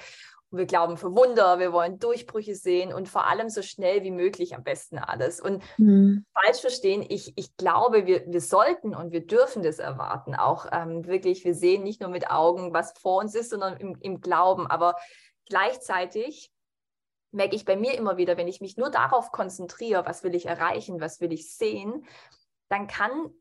wir 0.50 0.66
glauben 0.66 0.98
für 0.98 1.16
Wunder, 1.16 1.60
wir 1.60 1.72
wollen 1.72 2.00
Durchbrüche 2.00 2.56
sehen 2.56 2.92
und 2.92 3.08
vor 3.08 3.28
allem 3.28 3.50
so 3.50 3.62
schnell 3.62 4.04
wie 4.04 4.10
möglich 4.10 4.56
am 4.56 4.64
besten 4.64 4.98
alles. 4.98 5.40
Und 5.40 5.64
mhm. 5.78 6.26
falsch 6.34 6.60
verstehen, 6.60 7.06
ich, 7.08 7.34
ich 7.38 7.56
glaube, 7.56 8.08
wir, 8.08 8.26
wir 8.26 8.42
sollten 8.42 8.96
und 8.96 9.12
wir 9.12 9.26
dürfen 9.26 9.62
das 9.62 9.78
erwarten. 9.78 10.34
Auch 10.34 10.66
ähm, 10.72 11.06
wirklich, 11.06 11.46
wir 11.46 11.54
sehen 11.54 11.84
nicht 11.84 12.02
nur 12.02 12.10
mit 12.10 12.32
Augen, 12.32 12.74
was 12.74 12.94
vor 13.00 13.20
uns 13.20 13.36
ist, 13.36 13.52
sondern 13.52 13.78
im, 13.78 13.96
im 14.02 14.22
Glauben. 14.22 14.66
Aber 14.66 14.96
gleichzeitig 15.48 16.52
merke 17.32 17.56
ich 17.56 17.66
bei 17.66 17.76
mir 17.76 17.96
immer 17.96 18.18
wieder, 18.18 18.38
wenn 18.38 18.48
ich 18.48 18.62
mich 18.62 18.78
nur 18.78 18.90
darauf 18.90 19.32
konzentriere, 19.32 20.06
was 20.06 20.24
will 20.24 20.36
ich 20.36 20.46
erreichen, 20.46 21.00
was 21.00 21.22
will 21.22 21.32
ich 21.32 21.54
sehen, 21.54 22.06
dann 22.70 22.88
kann 22.88 23.32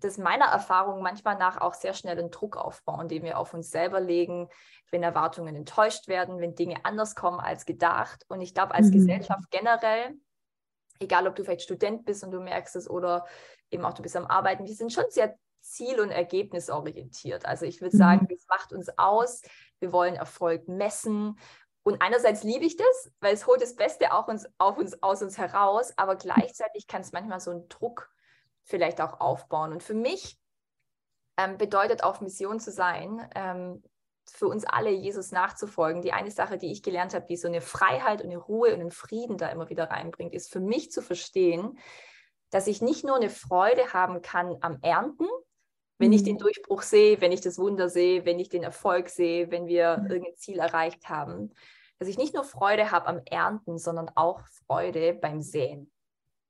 das 0.00 0.18
meiner 0.18 0.46
Erfahrung 0.46 1.02
manchmal 1.02 1.36
nach 1.36 1.60
auch 1.60 1.74
sehr 1.74 1.94
schnell 1.94 2.18
einen 2.18 2.30
Druck 2.30 2.56
aufbauen, 2.56 3.08
den 3.08 3.22
wir 3.22 3.38
auf 3.38 3.54
uns 3.54 3.70
selber 3.70 4.00
legen, 4.00 4.48
wenn 4.90 5.02
Erwartungen 5.02 5.56
enttäuscht 5.56 6.08
werden, 6.08 6.40
wenn 6.40 6.54
Dinge 6.54 6.84
anders 6.84 7.14
kommen 7.14 7.40
als 7.40 7.66
gedacht. 7.66 8.24
Und 8.28 8.40
ich 8.40 8.54
glaube, 8.54 8.74
als 8.74 8.88
mhm. 8.88 8.92
Gesellschaft 8.92 9.50
generell, 9.50 10.14
egal 11.00 11.26
ob 11.26 11.36
du 11.36 11.44
vielleicht 11.44 11.62
Student 11.62 12.04
bist 12.04 12.22
und 12.22 12.30
du 12.30 12.40
merkst 12.40 12.76
es 12.76 12.88
oder 12.88 13.26
eben 13.70 13.84
auch 13.84 13.94
du 13.94 14.02
bist 14.02 14.16
am 14.16 14.26
Arbeiten, 14.26 14.66
wir 14.66 14.74
sind 14.74 14.92
schon 14.92 15.10
sehr 15.10 15.36
ziel- 15.60 16.00
und 16.00 16.10
ergebnisorientiert. 16.10 17.44
Also 17.44 17.66
ich 17.66 17.80
würde 17.80 17.96
sagen, 17.96 18.22
mhm. 18.22 18.34
das 18.34 18.46
macht 18.48 18.72
uns 18.72 18.88
aus. 18.96 19.42
Wir 19.80 19.92
wollen 19.92 20.14
Erfolg 20.14 20.68
messen. 20.68 21.38
Und 21.82 22.02
einerseits 22.02 22.42
liebe 22.42 22.64
ich 22.64 22.76
das, 22.76 23.10
weil 23.20 23.34
es 23.34 23.46
holt 23.46 23.62
das 23.62 23.76
Beste 23.76 24.12
auch 24.12 24.28
uns, 24.28 24.46
auf 24.58 24.76
uns, 24.76 25.02
aus 25.02 25.22
uns 25.22 25.38
heraus, 25.38 25.92
aber 25.96 26.16
gleichzeitig 26.16 26.86
kann 26.86 27.00
es 27.00 27.12
manchmal 27.12 27.40
so 27.40 27.50
einen 27.50 27.68
Druck 27.68 28.10
vielleicht 28.62 29.00
auch 29.00 29.20
aufbauen. 29.20 29.72
Und 29.72 29.82
für 29.82 29.94
mich 29.94 30.38
ähm, 31.38 31.56
bedeutet 31.56 32.02
auf 32.04 32.20
Mission 32.20 32.60
zu 32.60 32.70
sein, 32.70 33.30
ähm, 33.34 33.82
für 34.30 34.48
uns 34.48 34.64
alle 34.64 34.90
Jesus 34.90 35.32
nachzufolgen. 35.32 36.02
Die 36.02 36.12
eine 36.12 36.30
Sache, 36.30 36.58
die 36.58 36.70
ich 36.70 36.82
gelernt 36.82 37.14
habe, 37.14 37.26
die 37.26 37.36
so 37.36 37.48
eine 37.48 37.60
Freiheit 37.60 38.20
und 38.20 38.28
eine 38.28 38.38
Ruhe 38.38 38.74
und 38.74 38.80
einen 38.80 38.90
Frieden 38.90 39.38
da 39.38 39.48
immer 39.48 39.70
wieder 39.70 39.90
reinbringt, 39.90 40.34
ist 40.34 40.52
für 40.52 40.60
mich 40.60 40.90
zu 40.90 41.00
verstehen, 41.00 41.78
dass 42.50 42.66
ich 42.66 42.82
nicht 42.82 43.04
nur 43.04 43.16
eine 43.16 43.30
Freude 43.30 43.92
haben 43.92 44.20
kann 44.22 44.56
am 44.60 44.78
Ernten, 44.82 45.26
wenn 45.98 46.12
ich 46.12 46.22
den 46.22 46.34
mhm. 46.34 46.40
Durchbruch 46.40 46.82
sehe, 46.82 47.20
wenn 47.20 47.32
ich 47.32 47.40
das 47.40 47.58
Wunder 47.58 47.88
sehe, 47.88 48.24
wenn 48.24 48.38
ich 48.38 48.48
den 48.48 48.62
Erfolg 48.62 49.08
sehe, 49.08 49.50
wenn 49.50 49.66
wir 49.66 49.98
mhm. 49.98 50.10
irgendein 50.10 50.36
Ziel 50.36 50.58
erreicht 50.58 51.08
haben, 51.08 51.52
dass 51.98 52.08
ich 52.08 52.18
nicht 52.18 52.34
nur 52.34 52.44
Freude 52.44 52.90
habe 52.90 53.06
am 53.06 53.20
Ernten, 53.24 53.78
sondern 53.78 54.10
auch 54.14 54.40
Freude 54.66 55.14
beim 55.14 55.42
Säen. 55.42 55.90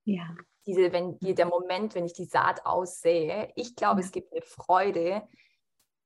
Ja. 0.05 0.35
Diese, 0.67 0.93
wenn 0.93 1.19
die, 1.19 1.35
der 1.35 1.47
Moment, 1.47 1.95
wenn 1.95 2.05
ich 2.05 2.12
die 2.12 2.26
Saat 2.26 2.67
aussähe, 2.67 3.50
ich 3.57 3.75
glaube, 3.75 4.00
ja. 4.00 4.07
es 4.07 4.12
gibt 4.12 4.33
eine 4.33 4.43
Freude, 4.43 5.23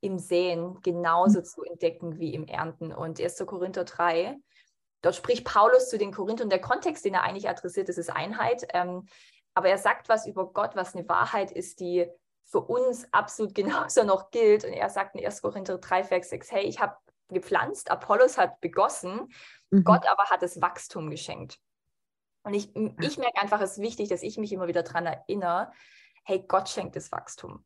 im 0.02 0.18
Säen 0.18 0.80
genauso 0.82 1.38
mhm. 1.38 1.44
zu 1.44 1.62
entdecken 1.62 2.18
wie 2.18 2.34
im 2.34 2.46
Ernten. 2.46 2.92
Und 2.92 3.20
1. 3.20 3.44
Korinther 3.46 3.84
3, 3.84 4.36
dort 5.00 5.14
spricht 5.14 5.44
Paulus 5.44 5.88
zu 5.88 5.96
den 5.96 6.12
Korinthern. 6.12 6.50
Der 6.50 6.60
Kontext, 6.60 7.04
den 7.04 7.14
er 7.14 7.22
eigentlich 7.22 7.48
adressiert, 7.48 7.88
ist, 7.88 7.98
ist 7.98 8.10
Einheit. 8.10 8.66
Ähm, 8.74 9.06
aber 9.54 9.68
er 9.68 9.78
sagt 9.78 10.08
was 10.08 10.26
über 10.26 10.52
Gott, 10.52 10.74
was 10.74 10.94
eine 10.94 11.08
Wahrheit 11.08 11.52
ist, 11.52 11.78
die 11.80 12.08
für 12.44 12.60
uns 12.60 13.06
absolut 13.12 13.54
genauso 13.90 14.04
noch 14.04 14.30
gilt. 14.30 14.64
Und 14.64 14.72
er 14.72 14.90
sagt 14.90 15.14
in 15.14 15.24
1. 15.24 15.42
Korinther 15.42 15.78
3, 15.78 16.04
Vers 16.04 16.30
6, 16.30 16.52
hey, 16.52 16.64
ich 16.64 16.80
habe 16.80 16.96
gepflanzt, 17.28 17.90
Apollos 17.90 18.36
hat 18.36 18.60
begossen, 18.60 19.32
mhm. 19.70 19.84
Gott 19.84 20.06
aber 20.06 20.24
hat 20.24 20.42
das 20.42 20.60
Wachstum 20.60 21.10
geschenkt. 21.10 21.58
Und 22.44 22.54
ich, 22.54 22.74
ich 22.74 23.18
merke 23.18 23.40
einfach, 23.40 23.60
es 23.60 23.72
ist 23.72 23.82
wichtig, 23.82 24.08
dass 24.08 24.22
ich 24.22 24.36
mich 24.36 24.52
immer 24.52 24.66
wieder 24.66 24.82
daran 24.82 25.06
erinnere, 25.06 25.70
hey, 26.24 26.44
Gott 26.46 26.68
schenkt 26.68 26.96
das 26.96 27.12
Wachstum. 27.12 27.64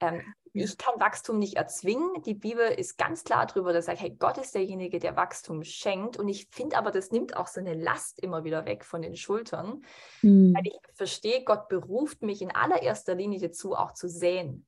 Ähm, 0.00 0.22
ich 0.52 0.78
kann 0.78 1.00
Wachstum 1.00 1.38
nicht 1.38 1.56
erzwingen. 1.56 2.22
Die 2.24 2.34
Bibel 2.34 2.66
ist 2.66 2.98
ganz 2.98 3.24
klar 3.24 3.46
darüber, 3.46 3.72
dass 3.72 3.86
sagt, 3.86 4.00
hey, 4.00 4.14
Gott 4.18 4.38
ist 4.38 4.54
derjenige, 4.54 4.98
der 4.98 5.16
Wachstum 5.16 5.64
schenkt. 5.64 6.16
Und 6.16 6.28
ich 6.28 6.48
finde 6.50 6.76
aber, 6.76 6.90
das 6.90 7.10
nimmt 7.10 7.36
auch 7.36 7.46
so 7.46 7.60
eine 7.60 7.74
Last 7.74 8.20
immer 8.20 8.44
wieder 8.44 8.64
weg 8.66 8.84
von 8.84 9.02
den 9.02 9.16
Schultern. 9.16 9.82
Mhm. 10.22 10.54
Weil 10.54 10.66
ich 10.66 10.78
verstehe, 10.94 11.44
Gott 11.44 11.68
beruft 11.68 12.22
mich 12.22 12.42
in 12.42 12.50
allererster 12.50 13.14
Linie 13.14 13.40
dazu, 13.40 13.74
auch 13.74 13.92
zu 13.92 14.08
säen. 14.08 14.66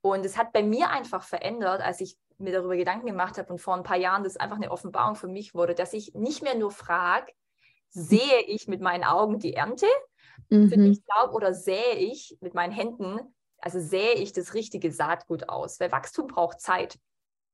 Und 0.00 0.24
es 0.24 0.36
hat 0.36 0.52
bei 0.52 0.62
mir 0.62 0.90
einfach 0.90 1.22
verändert, 1.22 1.80
als 1.80 2.00
ich 2.00 2.16
mir 2.38 2.52
darüber 2.52 2.76
Gedanken 2.76 3.06
gemacht 3.06 3.38
habe 3.38 3.52
und 3.52 3.60
vor 3.60 3.74
ein 3.74 3.82
paar 3.82 3.96
Jahren 3.96 4.24
das 4.24 4.36
einfach 4.36 4.56
eine 4.56 4.70
Offenbarung 4.70 5.16
für 5.16 5.28
mich 5.28 5.54
wurde, 5.54 5.74
dass 5.74 5.92
ich 5.92 6.14
nicht 6.14 6.42
mehr 6.42 6.54
nur 6.54 6.70
frage, 6.70 7.32
sehe 7.88 8.42
ich 8.46 8.68
mit 8.68 8.80
meinen 8.80 9.04
Augen 9.04 9.38
die 9.38 9.54
Ernte, 9.54 9.86
mhm. 10.50 10.68
für 10.68 10.80
ich 10.80 11.02
glaube, 11.04 11.32
oder 11.32 11.54
sähe 11.54 11.94
ich 11.94 12.36
mit 12.40 12.54
meinen 12.54 12.72
Händen 12.72 13.34
also 13.58 13.80
sähe 13.80 14.14
ich 14.14 14.32
das 14.32 14.54
richtige 14.54 14.92
Saatgut 14.92 15.48
aus, 15.48 15.80
weil 15.80 15.92
Wachstum 15.92 16.26
braucht 16.26 16.60
Zeit. 16.60 16.98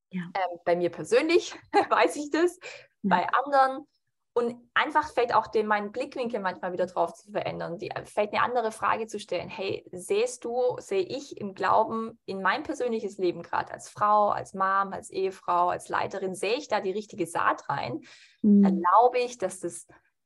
Ja. 0.09 0.21
Ähm, 0.35 0.59
bei 0.63 0.75
mir 0.75 0.89
persönlich 0.89 1.55
weiß 1.89 2.15
ich 2.17 2.29
das, 2.29 2.59
ja. 3.01 3.15
bei 3.15 3.27
anderen. 3.29 3.87
Und 4.35 4.55
einfach 4.73 5.11
vielleicht 5.11 5.35
auch 5.35 5.45
den, 5.45 5.67
meinen 5.67 5.91
Blickwinkel 5.91 6.39
manchmal 6.39 6.73
wieder 6.73 6.87
drauf 6.87 7.13
zu 7.13 7.31
verändern, 7.31 7.77
die, 7.77 7.91
vielleicht 8.05 8.33
eine 8.33 8.41
andere 8.41 8.71
Frage 8.71 9.05
zu 9.05 9.19
stellen. 9.19 9.47
Hey, 9.47 9.85
sehst 9.91 10.43
du, 10.43 10.75
sehe 10.79 11.03
ich 11.03 11.37
im 11.37 11.53
Glauben 11.53 12.17
in 12.25 12.41
mein 12.41 12.63
persönliches 12.63 13.19
Leben 13.19 13.43
gerade 13.43 13.71
als 13.71 13.89
Frau, 13.89 14.29
als 14.29 14.55
Mom, 14.55 14.91
als 14.91 15.11
Ehefrau, 15.11 15.69
als 15.69 15.87
Leiterin, 15.87 16.33
sehe 16.33 16.55
ich 16.55 16.67
da 16.67 16.81
die 16.81 16.91
richtige 16.91 17.27
Saat 17.27 17.69
rein? 17.69 18.01
Mhm. 18.41 18.63
Erlaube 18.63 19.19
ich, 19.19 19.37
dass 19.37 19.59
das 19.59 19.85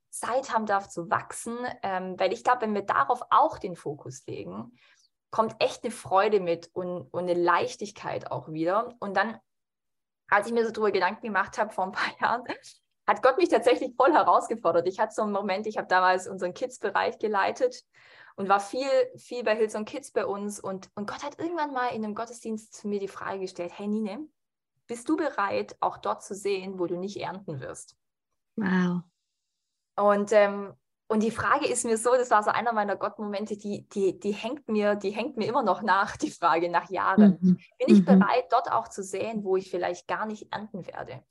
Zeit 0.10 0.54
haben 0.54 0.66
darf 0.66 0.88
zu 0.88 1.10
wachsen? 1.10 1.58
Ähm, 1.84 2.18
weil 2.18 2.32
ich 2.32 2.46
glaube, 2.46 2.62
wenn 2.62 2.74
wir 2.74 2.84
darauf 2.84 3.24
auch 3.30 3.58
den 3.58 3.76
Fokus 3.76 4.26
legen, 4.26 4.72
kommt 5.30 5.56
echt 5.60 5.84
eine 5.84 5.92
Freude 5.92 6.40
mit 6.40 6.70
und, 6.74 7.02
und 7.12 7.24
eine 7.30 7.34
Leichtigkeit 7.34 8.32
auch 8.32 8.50
wieder. 8.50 8.96
Und 9.00 9.18
dann, 9.18 9.38
als 10.30 10.48
ich 10.48 10.54
mir 10.54 10.66
so 10.66 10.72
darüber 10.72 10.92
Gedanken 10.92 11.26
gemacht 11.26 11.58
habe 11.58 11.72
vor 11.74 11.86
ein 11.86 11.92
paar 11.92 12.12
Jahren, 12.22 12.44
hat 13.06 13.24
Gott 13.24 13.38
mich 13.38 13.50
tatsächlich 13.50 13.96
voll 13.96 14.12
herausgefordert. 14.12 14.88
Ich 14.88 15.00
hatte 15.00 15.14
so 15.14 15.22
einen 15.24 15.32
Moment, 15.32 15.66
ich 15.66 15.78
habe 15.78 15.88
damals 15.88 16.28
unseren 16.28 16.54
Kids-Bereich 16.54 17.20
geleitet 17.20 17.84
und 18.36 18.50
war 18.50 18.60
viel, 18.60 18.90
viel 19.16 19.44
bei 19.44 19.56
Hillsong 19.56 19.86
Kids 19.86 20.12
bei 20.12 20.26
uns. 20.26 20.60
Und, 20.60 20.90
und 20.96 21.08
Gott 21.08 21.24
hat 21.24 21.40
irgendwann 21.40 21.74
mal 21.74 21.90
in 21.90 22.04
einem 22.04 22.16
Gottesdienst 22.16 22.74
zu 22.74 22.88
mir 22.88 23.00
die 23.00 23.08
Frage 23.08 23.40
gestellt, 23.40 23.74
hey 23.76 23.88
Nine, 23.88 24.28
bist 24.88 25.08
du 25.10 25.18
bereit, 25.18 25.76
auch 25.80 25.98
dort 25.98 26.24
zu 26.24 26.36
sehen, 26.36 26.80
wo 26.80 26.86
du 26.86 26.98
nicht 26.98 27.18
ernten 27.18 27.60
wirst? 27.60 27.98
Wow. 28.56 29.02
Und 29.96 30.32
ähm, 30.32 30.74
und 31.10 31.24
die 31.24 31.32
Frage 31.32 31.68
ist 31.68 31.86
mir 31.86 31.98
so, 31.98 32.12
das 32.12 32.32
war 32.32 32.44
so 32.44 32.50
einer 32.50 32.74
meiner 32.74 32.98
Gottmomente, 32.98 33.58
die, 33.58 33.88
die, 33.90 34.20
die 34.20 34.34
hängt 34.34 34.68
mir, 34.68 34.96
die 34.96 35.12
hängt 35.12 35.38
mir 35.38 35.48
immer 35.48 35.64
noch 35.64 35.82
nach, 35.82 36.18
die 36.18 36.32
Frage 36.32 36.70
nach 36.70 36.90
Jahren. 36.90 37.38
Mhm. 37.40 37.60
Bin 37.80 37.96
ich 37.96 38.02
mhm. 38.02 38.06
bereit, 38.06 38.46
dort 38.52 38.72
auch 38.72 38.90
zu 38.90 39.04
sehen, 39.04 39.44
wo 39.44 39.56
ich 39.56 39.72
vielleicht 39.72 40.08
gar 40.08 40.26
nicht 40.26 40.52
ernten 40.52 40.86
werde? 40.86 41.24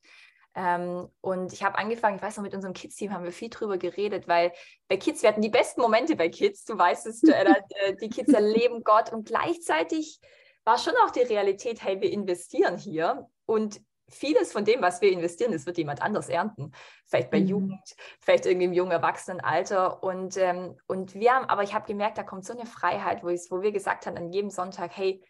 Ähm, 0.54 1.10
und 1.20 1.52
ich 1.52 1.62
habe 1.62 1.76
angefangen, 1.76 2.16
ich 2.16 2.22
weiß 2.22 2.38
noch, 2.38 2.44
mit 2.44 2.54
unserem 2.54 2.72
Kids-Team 2.72 3.12
haben 3.12 3.24
wir 3.24 3.32
viel 3.32 3.50
drüber 3.50 3.76
geredet, 3.76 4.26
weil 4.26 4.52
bei 4.88 4.96
Kids, 4.96 5.22
wir 5.22 5.28
hatten 5.28 5.42
die 5.42 5.50
besten 5.50 5.82
Momente 5.82 6.16
bei 6.16 6.30
Kids, 6.30 6.64
du 6.64 6.78
weißt 6.78 7.06
es, 7.06 7.22
äh, 7.24 7.44
äh, 7.84 7.96
die 7.96 8.08
Kids 8.08 8.32
erleben 8.32 8.82
Gott 8.82 9.12
und 9.12 9.28
gleichzeitig 9.28 10.18
war 10.64 10.78
schon 10.78 10.94
auch 11.04 11.10
die 11.10 11.20
Realität, 11.20 11.84
hey, 11.84 12.00
wir 12.00 12.10
investieren 12.10 12.78
hier 12.78 13.28
und 13.44 13.80
vieles 14.08 14.52
von 14.52 14.64
dem, 14.64 14.82
was 14.82 15.00
wir 15.00 15.10
investieren, 15.10 15.52
das 15.52 15.66
wird 15.66 15.78
jemand 15.78 16.02
anders 16.02 16.28
ernten. 16.28 16.72
Vielleicht 17.06 17.30
bei 17.30 17.40
mhm. 17.40 17.46
Jugend, 17.46 17.96
vielleicht 18.20 18.46
irgendwie 18.46 18.66
im 18.66 18.72
jungen 18.72 18.92
Erwachsenenalter. 18.92 20.02
Und, 20.02 20.36
ähm, 20.36 20.76
und 20.86 21.14
wir 21.14 21.34
haben, 21.34 21.46
aber 21.46 21.62
ich 21.62 21.74
habe 21.74 21.86
gemerkt, 21.86 22.18
da 22.18 22.22
kommt 22.22 22.44
so 22.44 22.52
eine 22.52 22.66
Freiheit, 22.66 23.22
wo, 23.22 23.28
wo 23.28 23.62
wir 23.62 23.72
gesagt 23.72 24.06
haben 24.06 24.16
an 24.16 24.32
jedem 24.32 24.50
Sonntag, 24.50 24.96
hey, 24.96 25.22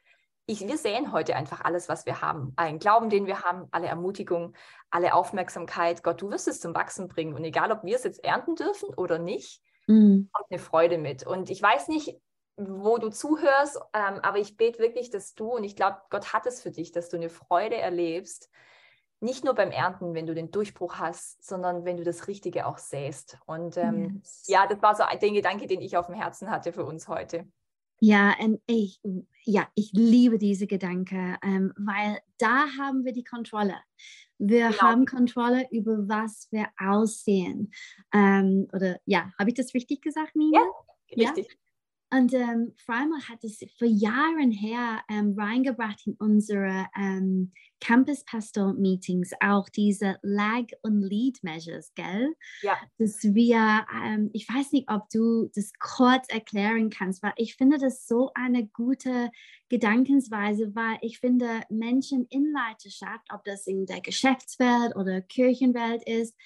ich, 0.49 0.61
wir 0.61 0.79
sehen 0.79 1.13
heute 1.13 1.35
einfach 1.35 1.63
alles, 1.63 1.89
was 1.89 2.07
wir 2.07 2.21
haben. 2.21 2.53
Allen 2.55 2.79
Glauben, 2.79 3.11
den 3.11 3.27
wir 3.27 3.43
haben, 3.43 3.67
alle 3.73 3.89
Ermutigung, 3.89 4.55
alle 4.91 5.15
Aufmerksamkeit. 5.15 6.05
Gott, 6.05 6.23
du 6.23 6.31
wirst 6.31 6.47
es 6.47 6.61
zum 6.61 6.75
Wachsen 6.75 7.09
bringen. 7.09 7.35
Und 7.35 7.45
egal, 7.45 7.73
ob 7.73 7.83
wir 7.83 7.97
es 7.97 8.05
jetzt 8.05 8.23
ernten 8.23 8.55
dürfen 8.55 8.91
oder 8.97 9.19
nicht, 9.19 9.61
mhm. 9.89 10.29
kommt 10.33 10.51
eine 10.51 10.61
Freude 10.61 10.99
mit. 10.99 11.27
Und 11.27 11.51
ich 11.51 11.61
weiß 11.61 11.89
nicht, 11.89 12.17
wo 12.57 12.99
du 12.99 13.11
zuhörst, 13.11 13.79
ähm, 13.93 14.21
aber 14.23 14.39
ich 14.39 14.57
bete 14.57 14.79
wirklich, 14.79 15.11
dass 15.11 15.35
du, 15.35 15.49
und 15.49 15.65
ich 15.65 15.77
glaube, 15.77 15.99
Gott 16.11 16.33
hat 16.33 16.47
es 16.47 16.63
für 16.63 16.71
dich, 16.71 16.93
dass 16.93 17.09
du 17.09 17.17
eine 17.17 17.29
Freude 17.29 17.77
erlebst, 17.77 18.51
nicht 19.21 19.45
nur 19.45 19.55
beim 19.55 19.71
Ernten, 19.71 20.15
wenn 20.15 20.27
du 20.27 20.35
den 20.35 20.51
Durchbruch 20.51 20.97
hast, 20.97 21.45
sondern 21.45 21.85
wenn 21.85 21.97
du 21.97 22.05
das 22.05 22.29
Richtige 22.29 22.67
auch 22.67 22.79
säst. 22.79 23.39
Und 23.47 23.77
ähm, 23.77 24.21
yes. 24.23 24.45
ja, 24.47 24.67
das 24.67 24.83
war 24.83 24.95
so 24.95 25.05
der 25.11 25.31
Gedanke, 25.31 25.67
den 25.67 25.81
ich 25.81 25.97
auf 25.97 26.07
dem 26.07 26.15
Herzen 26.15 26.51
hatte 26.51 26.73
für 26.73 26.85
uns 26.85 27.09
heute. 27.09 27.47
Ja, 27.99 28.35
und 28.39 28.61
ich, 28.67 29.01
ja, 29.45 29.69
ich 29.75 29.93
liebe 29.93 30.37
diese 30.37 30.67
Gedanke, 30.67 31.39
ähm, 31.43 31.73
weil 31.79 32.19
da 32.37 32.67
haben 32.79 33.05
wir 33.07 33.13
die 33.13 33.25
Kontrolle. 33.25 33.77
Wir 34.39 34.69
genau. 34.69 34.83
haben 34.83 35.07
Kontrolle 35.07 35.67
über 35.71 36.07
was 36.07 36.49
wir 36.51 36.69
aussehen. 36.79 37.73
Ähm, 38.13 38.69
oder 38.75 38.99
ja, 39.07 39.33
habe 39.39 39.49
ich 39.49 39.55
das 39.55 39.73
richtig 39.73 40.03
gesagt, 40.03 40.37
Nina? 40.37 40.59
Ja, 40.59 41.25
richtig. 41.25 41.49
Ja? 41.49 41.66
Und 42.11 42.33
ähm, 42.35 42.73
Freimal 42.77 43.21
hat 43.29 43.43
es 43.43 43.59
vor 43.79 43.89
Jahren 43.89 44.53
her 44.53 45.03
ähm, 45.11 45.35
reingebracht 45.37 46.07
in 46.07 46.15
unsere 46.19 46.87
ähm, 46.97 47.53
Campus 47.81 48.25
Pastor 48.25 48.75
Meetings 48.75 49.33
auch 49.41 49.69
diese 49.69 50.19
Lag- 50.23 50.73
und 50.83 51.03
Lead-Measures, 51.03 51.93
gell? 51.95 52.35
Ja. 52.63 52.77
Dass 52.99 53.23
wir, 53.23 53.87
ähm, 54.05 54.31
ich 54.33 54.49
weiß 54.49 54.73
nicht, 54.73 54.89
ob 54.89 55.09
du 55.11 55.51
das 55.55 55.73
kurz 55.81 56.29
erklären 56.29 56.91
kannst, 56.91 57.25
weil 57.25 57.35
ich 57.37 57.57
finde 57.57 57.79
das 57.79 58.07
so 58.07 58.31
eine 58.35 58.67
gute 58.69 59.31
Gedankensweise, 59.69 60.75
weil 60.77 60.99
ich 61.01 61.19
finde 61.19 61.63
Menschen 61.71 62.27
in 62.31 62.53
Leiterschaft, 62.53 63.27
ob 63.33 63.45
das 63.45 63.67
in 63.67 63.85
der 63.85 64.01
Geschäftswelt 64.01 64.95
oder 64.95 65.21
Kirchenwelt 65.23 66.03
ist, 66.07 66.37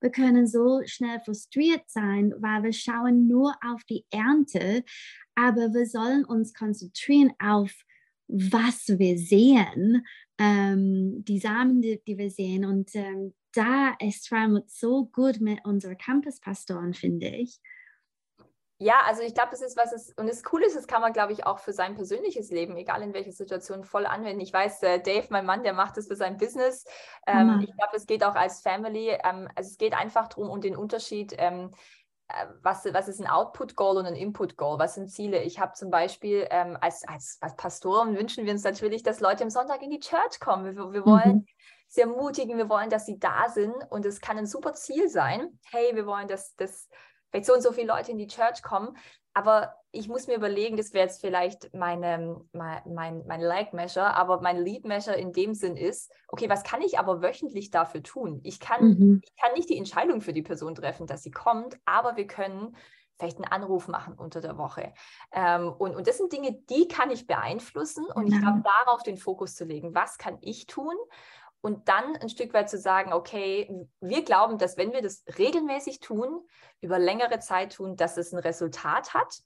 wir 0.00 0.10
können 0.10 0.46
so 0.46 0.80
schnell 0.86 1.20
frustriert 1.20 1.84
sein, 1.88 2.32
weil 2.38 2.62
wir 2.62 2.72
schauen 2.72 3.26
nur 3.28 3.54
auf 3.64 3.84
die 3.84 4.04
Ernte, 4.10 4.84
aber 5.34 5.72
wir 5.72 5.86
sollen 5.86 6.24
uns 6.24 6.54
konzentrieren 6.54 7.32
auf 7.38 7.72
was 8.32 8.88
wir 8.88 9.18
sehen, 9.18 10.06
ähm, 10.38 11.24
die 11.24 11.38
Samen, 11.38 11.82
die, 11.82 12.00
die, 12.06 12.16
wir 12.16 12.30
sehen. 12.30 12.64
Und 12.64 12.94
ähm, 12.94 13.34
da 13.52 13.94
ist 13.98 14.28
Freimuth 14.28 14.70
so 14.70 15.06
gut 15.06 15.40
mit 15.40 15.64
unseren 15.64 15.98
Campuspastoren, 15.98 16.94
finde 16.94 17.28
ich. 17.28 17.58
Ja, 18.82 19.02
also 19.04 19.20
ich 19.20 19.34
glaube, 19.34 19.50
das 19.50 19.60
ist 19.60 19.76
was 19.76 19.92
es 19.92 20.10
und 20.16 20.26
das 20.26 20.42
Coole 20.42 20.64
ist, 20.64 20.74
das 20.74 20.86
kann 20.86 21.02
man, 21.02 21.12
glaube 21.12 21.34
ich, 21.34 21.44
auch 21.44 21.58
für 21.58 21.74
sein 21.74 21.96
persönliches 21.96 22.50
Leben, 22.50 22.78
egal 22.78 23.02
in 23.02 23.12
welcher 23.12 23.32
Situation, 23.32 23.84
voll 23.84 24.06
anwenden. 24.06 24.40
Ich 24.40 24.54
weiß, 24.54 24.82
äh, 24.84 25.00
Dave, 25.00 25.26
mein 25.28 25.44
Mann, 25.44 25.62
der 25.62 25.74
macht 25.74 25.98
das 25.98 26.06
für 26.06 26.16
sein 26.16 26.38
Business. 26.38 26.86
Ähm, 27.26 27.60
ich 27.60 27.76
glaube, 27.76 27.94
es 27.94 28.06
geht 28.06 28.24
auch 28.24 28.34
als 28.34 28.62
Family. 28.62 29.10
Ähm, 29.22 29.50
also 29.54 29.68
es 29.68 29.76
geht 29.76 29.92
einfach 29.92 30.28
darum, 30.28 30.48
um 30.48 30.62
den 30.62 30.76
Unterschied. 30.76 31.34
Ähm, 31.36 31.72
äh, 32.28 32.46
was, 32.62 32.86
was 32.86 33.08
ist 33.08 33.20
ein 33.20 33.26
Output-Goal 33.26 33.98
und 33.98 34.06
ein 34.06 34.16
Input-Goal? 34.16 34.78
Was 34.78 34.94
sind 34.94 35.10
Ziele? 35.10 35.42
Ich 35.42 35.60
habe 35.60 35.74
zum 35.74 35.90
Beispiel 35.90 36.46
ähm, 36.50 36.78
als, 36.80 37.06
als, 37.06 37.36
als 37.42 37.56
Pastoren 37.56 38.16
wünschen 38.16 38.46
wir 38.46 38.52
uns 38.52 38.64
natürlich, 38.64 39.02
dass 39.02 39.20
Leute 39.20 39.44
am 39.44 39.50
Sonntag 39.50 39.82
in 39.82 39.90
die 39.90 40.00
Church 40.00 40.40
kommen. 40.40 40.64
Wir, 40.64 40.90
wir 40.90 41.04
wollen 41.04 41.34
mhm. 41.34 41.46
sie 41.86 42.00
ermutigen, 42.00 42.56
wir 42.56 42.70
wollen, 42.70 42.88
dass 42.88 43.04
sie 43.04 43.18
da 43.18 43.50
sind 43.50 43.74
und 43.90 44.06
es 44.06 44.22
kann 44.22 44.38
ein 44.38 44.46
super 44.46 44.72
Ziel 44.72 45.10
sein. 45.10 45.58
Hey, 45.70 45.94
wir 45.94 46.06
wollen, 46.06 46.28
dass, 46.28 46.54
dass 46.56 46.88
vielleicht 47.30 47.46
so 47.46 47.54
und 47.54 47.62
so 47.62 47.72
viele 47.72 47.88
Leute 47.88 48.12
in 48.12 48.18
die 48.18 48.26
Church 48.26 48.62
kommen. 48.62 48.96
Aber 49.32 49.74
ich 49.92 50.08
muss 50.08 50.26
mir 50.26 50.36
überlegen, 50.36 50.76
das 50.76 50.92
wäre 50.92 51.06
jetzt 51.06 51.20
vielleicht 51.20 51.72
meine, 51.72 52.40
mein, 52.52 52.82
mein, 52.86 53.24
mein 53.26 53.40
Like-Measure, 53.40 54.14
aber 54.14 54.40
mein 54.40 54.58
Lead-Measure 54.58 55.16
in 55.16 55.32
dem 55.32 55.54
Sinn 55.54 55.76
ist, 55.76 56.12
okay, 56.28 56.48
was 56.48 56.64
kann 56.64 56.82
ich 56.82 56.98
aber 56.98 57.22
wöchentlich 57.22 57.70
dafür 57.70 58.02
tun? 58.02 58.40
Ich 58.42 58.60
kann, 58.60 58.84
mhm. 58.84 59.20
ich 59.24 59.36
kann 59.36 59.52
nicht 59.54 59.68
die 59.68 59.78
Entscheidung 59.78 60.20
für 60.20 60.32
die 60.32 60.42
Person 60.42 60.74
treffen, 60.74 61.06
dass 61.06 61.22
sie 61.22 61.30
kommt, 61.30 61.76
aber 61.84 62.16
wir 62.16 62.26
können 62.26 62.76
vielleicht 63.20 63.36
einen 63.36 63.52
Anruf 63.52 63.86
machen 63.86 64.14
unter 64.14 64.40
der 64.40 64.56
Woche. 64.56 64.92
Ähm, 65.30 65.72
und, 65.78 65.94
und 65.94 66.08
das 66.08 66.16
sind 66.16 66.32
Dinge, 66.32 66.58
die 66.70 66.88
kann 66.88 67.10
ich 67.10 67.26
beeinflussen 67.26 68.06
und 68.06 68.26
ich 68.26 68.38
glaube, 68.40 68.62
darauf 68.84 69.02
den 69.02 69.18
Fokus 69.18 69.54
zu 69.54 69.64
legen. 69.64 69.94
Was 69.94 70.18
kann 70.18 70.38
ich 70.40 70.66
tun? 70.66 70.94
Und 71.62 71.88
dann 71.88 72.16
ein 72.16 72.28
Stück 72.28 72.54
weit 72.54 72.70
zu 72.70 72.78
sagen, 72.78 73.12
okay, 73.12 73.70
wir 74.00 74.24
glauben, 74.24 74.58
dass 74.58 74.76
wenn 74.76 74.92
wir 74.92 75.02
das 75.02 75.24
regelmäßig 75.38 76.00
tun, 76.00 76.40
über 76.80 76.98
längere 76.98 77.38
Zeit 77.40 77.74
tun, 77.74 77.96
dass 77.96 78.16
es 78.16 78.32
ein 78.32 78.38
Resultat 78.38 79.12
hat. 79.14 79.42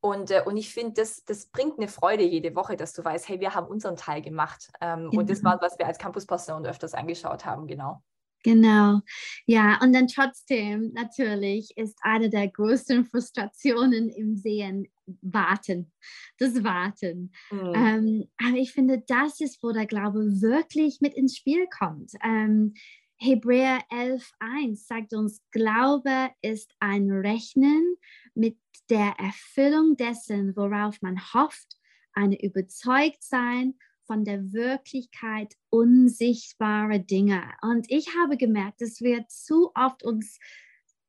Und, 0.00 0.30
äh, 0.30 0.42
und 0.46 0.56
ich 0.56 0.72
finde, 0.72 0.94
das, 0.94 1.24
das 1.24 1.46
bringt 1.46 1.78
eine 1.78 1.88
Freude 1.88 2.24
jede 2.24 2.54
Woche, 2.54 2.76
dass 2.76 2.94
du 2.94 3.04
weißt, 3.04 3.28
hey, 3.28 3.40
wir 3.40 3.54
haben 3.54 3.66
unseren 3.66 3.96
Teil 3.96 4.22
gemacht. 4.22 4.70
Ähm, 4.80 5.10
genau. 5.10 5.20
Und 5.20 5.28
das 5.28 5.44
war, 5.44 5.60
was 5.60 5.78
wir 5.78 5.86
als 5.86 5.98
Campus-Person 5.98 6.64
öfters 6.64 6.94
angeschaut 6.94 7.44
haben, 7.44 7.66
genau. 7.66 8.02
Genau, 8.42 9.00
ja, 9.44 9.78
und 9.82 9.92
dann 9.92 10.06
trotzdem 10.06 10.92
natürlich 10.94 11.76
ist 11.76 11.98
eine 12.00 12.30
der 12.30 12.48
größten 12.48 13.04
Frustrationen 13.04 14.08
im 14.08 14.34
Sehen 14.34 14.86
Warten, 15.22 15.92
das 16.38 16.62
Warten. 16.62 17.32
Mhm. 17.50 17.72
Ähm, 17.74 18.24
aber 18.38 18.56
ich 18.56 18.72
finde, 18.72 19.02
das 19.06 19.40
ist, 19.40 19.62
wo 19.62 19.72
der 19.72 19.86
Glaube 19.86 20.40
wirklich 20.40 21.00
mit 21.00 21.14
ins 21.14 21.36
Spiel 21.36 21.66
kommt. 21.66 22.12
Ähm, 22.22 22.74
Hebräer 23.16 23.80
11.1 23.90 24.86
sagt 24.86 25.12
uns, 25.12 25.42
Glaube 25.50 26.30
ist 26.40 26.74
ein 26.80 27.10
Rechnen 27.10 27.96
mit 28.34 28.56
der 28.88 29.14
Erfüllung 29.18 29.96
dessen, 29.96 30.56
worauf 30.56 31.02
man 31.02 31.20
hofft, 31.34 31.76
eine 32.14 32.42
Überzeugtsein 32.42 33.74
von 34.06 34.24
der 34.24 34.52
Wirklichkeit 34.52 35.54
unsichtbare 35.68 36.98
Dinge. 36.98 37.44
Und 37.62 37.86
ich 37.90 38.08
habe 38.16 38.36
gemerkt, 38.36 38.80
dass 38.80 39.00
wir 39.00 39.28
zu 39.28 39.70
oft 39.74 40.02
uns 40.02 40.38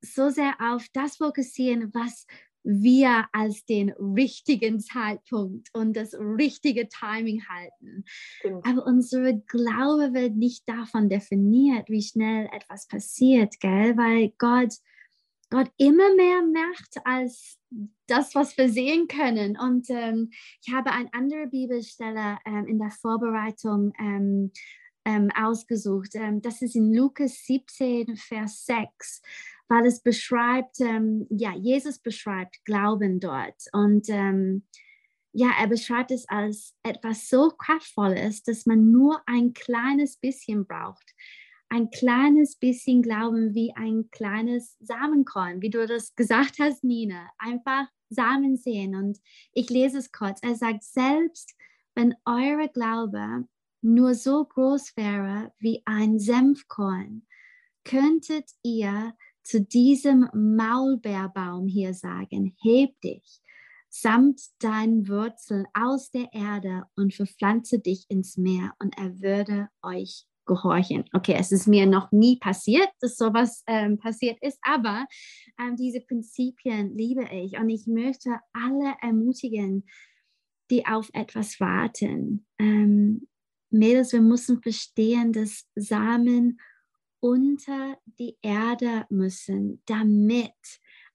so 0.02 0.30
sehr 0.30 0.54
auf 0.60 0.86
das 0.94 1.18
fokussieren, 1.18 1.94
was 1.94 2.28
wir 2.63 3.26
als 3.32 3.65
den 3.65 3.91
richtigen 3.91 4.80
Zeitpunkt 4.80 5.69
und 5.74 5.95
das 5.95 6.13
richtige 6.13 6.88
Timing 6.89 7.43
halten. 7.47 8.04
Stimmt. 8.06 8.65
Aber 8.65 8.86
unsere 8.86 9.39
Glaube 9.47 10.13
wird 10.13 10.36
nicht 10.36 10.67
davon 10.67 11.10
definiert, 11.10 11.89
wie 11.89 12.04
schnell 12.04 12.47
etwas 12.54 12.88
passiert, 12.88 13.60
gell? 13.60 13.97
Weil 13.97 14.34
Gott 14.38 14.74
Gott 15.52 15.69
immer 15.78 16.15
mehr 16.15 16.41
macht 16.43 17.06
als 17.06 17.60
das, 18.08 18.34
was 18.36 18.58
wir 18.58 18.69
sehen 18.69 19.08
können. 19.08 19.60
Und 19.60 19.89
ähm, 19.89 20.32
ich 20.65 20.74
habe 20.74 20.91
eine 20.91 21.13
andere 21.13 21.47
Bibelstelle 21.47 22.38
ähm, 22.45 22.67
in 22.67 22.80
der 22.80 22.89
Vorbereitung 22.89 23.93
ähm, 24.00 24.52
ähm 25.06 25.30
ausgesucht. 25.36 26.15
Ähm, 26.15 26.41
das 26.41 26.62
ist 26.62 26.76
in 26.76 26.93
Lukas 26.93 27.45
17, 27.45 28.15
Vers 28.15 28.65
6, 28.65 29.21
weil 29.72 29.86
es 29.86 30.02
beschreibt, 30.04 30.82
ähm, 30.82 31.28
ja, 31.30 31.56
Jesus 31.56 32.00
beschreibt 32.00 32.66
Glauben 32.66 33.22
dort. 33.22 33.56
Und 33.72 34.10
ja, 35.34 35.50
er 35.60 35.68
beschreibt 35.68 36.12
es 36.12 36.28
als 36.28 36.76
etwas 36.84 37.30
so 37.30 37.52
kraftvolles, 37.52 38.44
dass 38.44 38.66
man 38.66 38.92
nur 38.92 39.22
ein 39.26 39.54
kleines 39.54 40.18
bisschen 40.18 40.68
braucht 40.68 41.14
ein 41.72 41.90
kleines 41.90 42.58
bisschen 42.58 43.02
Glauben 43.02 43.56
wie 43.56 43.74
ein 43.76 44.10
kleines 44.12 44.76
Samenkorn, 44.82 45.62
wie 45.62 45.70
du 45.70 45.88
das 45.88 46.14
gesagt 46.16 46.60
hast, 46.60 46.84
Nina. 46.84 47.30
Einfach 47.38 47.88
Samen 48.10 48.58
sehen. 48.58 48.94
Und 48.94 49.20
ich 49.54 49.70
lese 49.70 50.00
es 50.00 50.12
kurz. 50.12 50.40
Er 50.44 50.56
sagt, 50.56 50.84
selbst 50.84 51.56
wenn 51.96 52.14
eure 52.26 52.68
Glaube 52.68 53.46
nur 53.82 54.16
so 54.16 54.44
groß 54.44 54.98
wäre 54.98 55.54
wie 55.60 55.82
ein 55.86 56.20
Senfkorn, 56.20 57.26
könntet 57.86 58.52
ihr 58.64 59.16
zu 59.43 59.62
diesem 59.62 60.30
Maulbeerbaum 60.34 61.67
hier 61.67 61.93
sagen, 61.93 62.56
heb 62.62 62.99
dich 63.01 63.41
samt 63.91 64.41
deinen 64.60 65.08
Wurzeln 65.10 65.67
aus 65.73 66.12
der 66.12 66.30
Erde 66.32 66.86
und 66.95 67.13
verpflanze 67.13 67.80
dich 67.80 68.06
ins 68.08 68.38
Meer 68.38 68.73
und 68.80 68.97
er 68.97 69.19
würde 69.19 69.67
euch 69.84 70.25
gehorchen. 70.45 71.04
Okay, 71.13 71.36
es 71.38 71.51
ist 71.51 71.67
mir 71.67 71.86
noch 71.86 72.12
nie 72.12 72.38
passiert, 72.38 72.88
dass 73.01 73.17
sowas 73.17 73.63
ähm, 73.67 73.99
passiert 73.99 74.38
ist, 74.41 74.58
aber 74.62 75.06
ähm, 75.60 75.75
diese 75.75 75.99
Prinzipien 76.01 76.95
liebe 76.95 77.27
ich 77.32 77.60
und 77.60 77.69
ich 77.69 77.86
möchte 77.86 78.39
alle 78.54 78.95
ermutigen, 79.01 79.86
die 80.71 80.86
auf 80.86 81.10
etwas 81.13 81.60
warten. 81.60 82.47
Ähm, 82.60 83.27
Mädels, 83.69 84.13
wir 84.13 84.21
müssen 84.21 84.62
verstehen, 84.62 85.34
dass 85.34 85.65
Samen 85.75 86.60
unter 87.22 87.98
die 88.20 88.38
Erde 88.42 89.06
müssen, 89.10 89.82
damit 89.86 90.52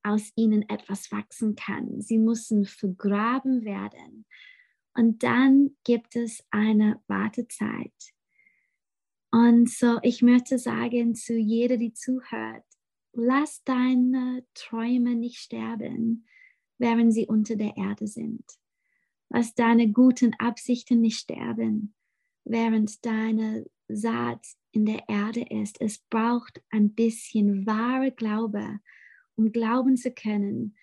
aus 0.03 0.33
ihnen 0.37 0.67
etwas 0.69 1.11
wachsen 1.13 1.57
kann. 1.57 2.01
Sie 2.01 2.19
müssen 2.19 2.65
vergraben 2.65 3.65
werden. 3.65 4.25
Und 4.95 5.23
dann 5.23 5.77
gibt 5.85 6.17
es 6.17 6.47
eine 6.51 7.03
Wartezeit. 7.07 7.93
Und 9.31 9.69
so, 9.69 9.99
ich 10.03 10.23
möchte 10.23 10.59
sagen 10.59 11.15
zu 11.15 11.35
jeder, 11.37 11.77
die 11.77 11.93
zuhört, 11.93 12.65
lass 13.13 13.63
deine 13.65 14.47
Träume 14.55 15.17
nicht 15.17 15.39
sterben, 15.39 16.27
während 16.79 17.13
sie 17.13 17.27
unter 17.27 17.57
der 17.57 17.77
Erde 17.77 18.07
sind. 18.07 18.45
Lass 19.29 19.55
deine 19.55 19.91
guten 19.91 20.35
Absichten 20.35 21.01
nicht 21.01 21.19
sterben, 21.19 21.95
während 22.45 23.05
deine 23.05 23.67
Saat 23.89 24.47
in 24.73 24.87
der 24.87 25.09
Erde 25.09 25.45
ist. 25.49 25.81
Es 25.81 25.99
braucht 25.99 26.63
ein 26.71 26.95
bisschen 26.95 27.67
wahre 27.67 28.13
Glaube, 28.13 28.81
um 29.37 29.53
glauben 29.53 29.97
zu 29.97 30.13
können, 30.13 30.77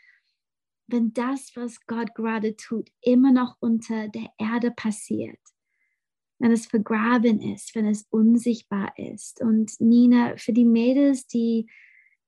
wenn 0.88 1.14
das, 1.14 1.56
was 1.56 1.86
Gott 1.86 2.14
gerade 2.16 2.56
tut, 2.56 2.90
immer 3.02 3.32
noch 3.32 3.56
unter 3.60 4.10
der 4.10 4.30
Erde 4.38 4.72
passiert 4.72 5.40
wenn 6.44 6.52
es 6.52 6.66
vergraben 6.66 7.40
ist, 7.40 7.74
wenn 7.74 7.88
es 7.88 8.06
unsichtbar 8.10 8.92
ist. 8.98 9.40
Und 9.40 9.80
Nina, 9.80 10.36
für 10.36 10.52
die 10.52 10.66
Mädels, 10.66 11.26
die 11.26 11.70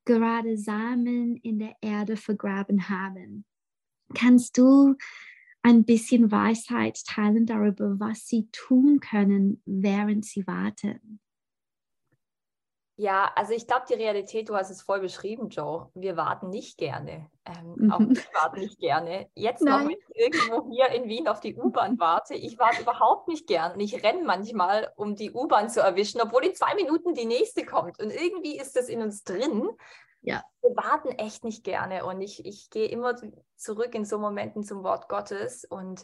gerade 0.06 0.58
Samen 0.58 1.36
in 1.36 1.60
der 1.60 1.76
Erde 1.82 2.16
vergraben 2.16 2.88
haben, 2.88 3.44
kannst 4.14 4.58
du 4.58 4.96
ein 5.66 5.84
bisschen 5.84 6.32
Weisheit 6.32 7.04
teilen 7.08 7.48
darüber, 7.48 7.96
was 7.98 8.28
sie 8.28 8.48
tun 8.52 9.00
können, 9.00 9.64
während 9.66 10.24
sie 10.24 10.46
warten? 10.46 11.20
Ja, 12.98 13.32
also 13.36 13.52
ich 13.52 13.66
glaube, 13.66 13.86
die 13.90 13.96
Realität, 13.96 14.48
du 14.48 14.56
hast 14.56 14.70
es 14.70 14.84
voll 14.84 15.02
beschrieben, 15.02 15.50
Joe. 15.50 15.90
Wir 15.96 16.16
warten 16.16 16.50
nicht 16.50 16.78
gerne. 16.78 17.32
Ähm, 17.46 17.92
auch 17.92 18.00
ich 18.00 18.28
warte 18.34 18.60
nicht 18.60 18.80
gerne. 18.80 19.28
Jetzt 19.34 19.64
Nein. 19.64 19.74
noch, 19.74 19.90
wenn 19.90 19.98
ich 19.98 20.16
irgendwo 20.16 20.70
hier 20.72 20.90
in 20.90 21.10
Wien 21.10 21.28
auf 21.28 21.40
die 21.40 21.56
U-Bahn 21.56 22.00
warte, 22.00 22.36
ich 22.36 22.60
warte 22.60 22.84
überhaupt 22.84 23.28
nicht 23.28 23.48
gern. 23.48 23.74
Und 23.74 23.80
ich 23.80 24.04
renne 24.04 24.24
manchmal, 24.24 24.94
um 24.96 25.16
die 25.16 25.32
U-Bahn 25.32 25.70
zu 25.70 25.82
erwischen, 25.82 26.22
obwohl 26.22 26.46
in 26.46 26.54
zwei 26.54 26.76
Minuten 26.76 27.16
die 27.16 27.26
nächste 27.26 27.66
kommt. 27.66 28.00
Und 28.00 28.12
irgendwie 28.12 28.58
ist 28.60 28.76
das 28.76 28.88
in 28.88 29.02
uns 29.02 29.24
drin. 29.24 29.68
Ja. 30.26 30.44
Wir 30.62 30.76
warten 30.76 31.10
echt 31.10 31.44
nicht 31.44 31.64
gerne. 31.64 32.06
Und 32.06 32.22
ich, 32.22 32.46
ich 32.46 32.70
gehe 32.70 32.88
immer 32.88 33.16
zurück 33.56 33.96
in 33.96 34.06
so 34.06 34.20
Momenten 34.20 34.64
zum 34.64 34.84
Wort 34.84 35.08
Gottes 35.08 35.66
und 35.66 36.04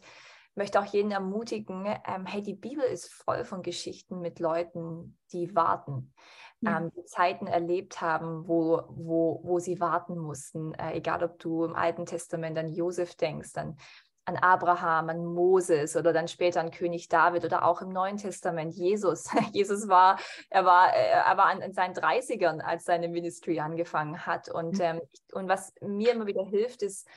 möchte 0.56 0.80
auch 0.80 0.86
jeden 0.86 1.12
ermutigen, 1.12 1.86
ähm, 2.06 2.26
hey, 2.26 2.42
die 2.42 2.56
Bibel 2.56 2.84
ist 2.84 3.12
voll 3.12 3.46
von 3.46 3.62
Geschichten 3.62 4.20
mit 4.20 4.40
Leuten, 4.40 5.18
die 5.32 5.56
warten 5.56 6.14
ähm, 6.66 6.92
die 6.96 7.06
Zeiten 7.06 7.48
erlebt 7.48 8.02
haben, 8.02 8.48
wo, 8.48 8.84
wo, 8.90 9.42
wo 9.44 9.60
sie 9.60 9.80
warten 9.80 10.18
mussten. 10.18 10.74
Äh, 10.76 10.94
egal, 10.94 11.24
ob 11.24 11.40
du 11.40 11.66
im 11.66 11.76
Alten 11.76 12.06
Testament 12.06 12.58
an 12.58 12.74
Josef 12.74 13.16
denkst, 13.16 13.56
an, 13.56 13.78
an 14.26 14.38
Abraham, 14.38 15.10
an 15.10 15.26
Moses 15.26 15.96
oder 15.96 16.14
dann 16.14 16.28
später 16.28 16.60
an 16.60 16.72
König 16.72 17.10
David 17.10 17.44
oder 17.44 17.66
auch 17.66 17.82
im 17.82 17.90
Neuen 17.90 18.18
Testament 18.18 18.74
Jesus. 18.74 19.30
Jesus 19.54 19.88
war, 19.88 20.20
er 20.50 20.66
war, 20.66 20.96
äh, 20.96 21.10
er 21.10 21.38
war 21.38 21.52
in 21.62 21.74
seinen 21.74 21.96
30ern, 21.96 22.60
als 22.60 22.86
seine 22.86 23.10
Ministry 23.10 23.60
angefangen 23.60 24.26
hat. 24.26 24.50
Und, 24.50 24.80
ähm, 24.80 25.02
und 25.34 25.48
was 25.48 25.74
mir 25.82 26.14
immer 26.14 26.28
wieder 26.28 26.44
hilft, 26.44 26.84
ist, 26.84 27.08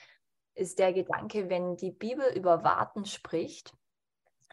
ist 0.55 0.79
der 0.79 0.93
Gedanke, 0.93 1.51
wenn 1.51 1.77
die 1.77 1.91
Bibel 1.91 2.25
über 2.35 2.65
Warten 2.65 3.05
spricht, 3.05 3.75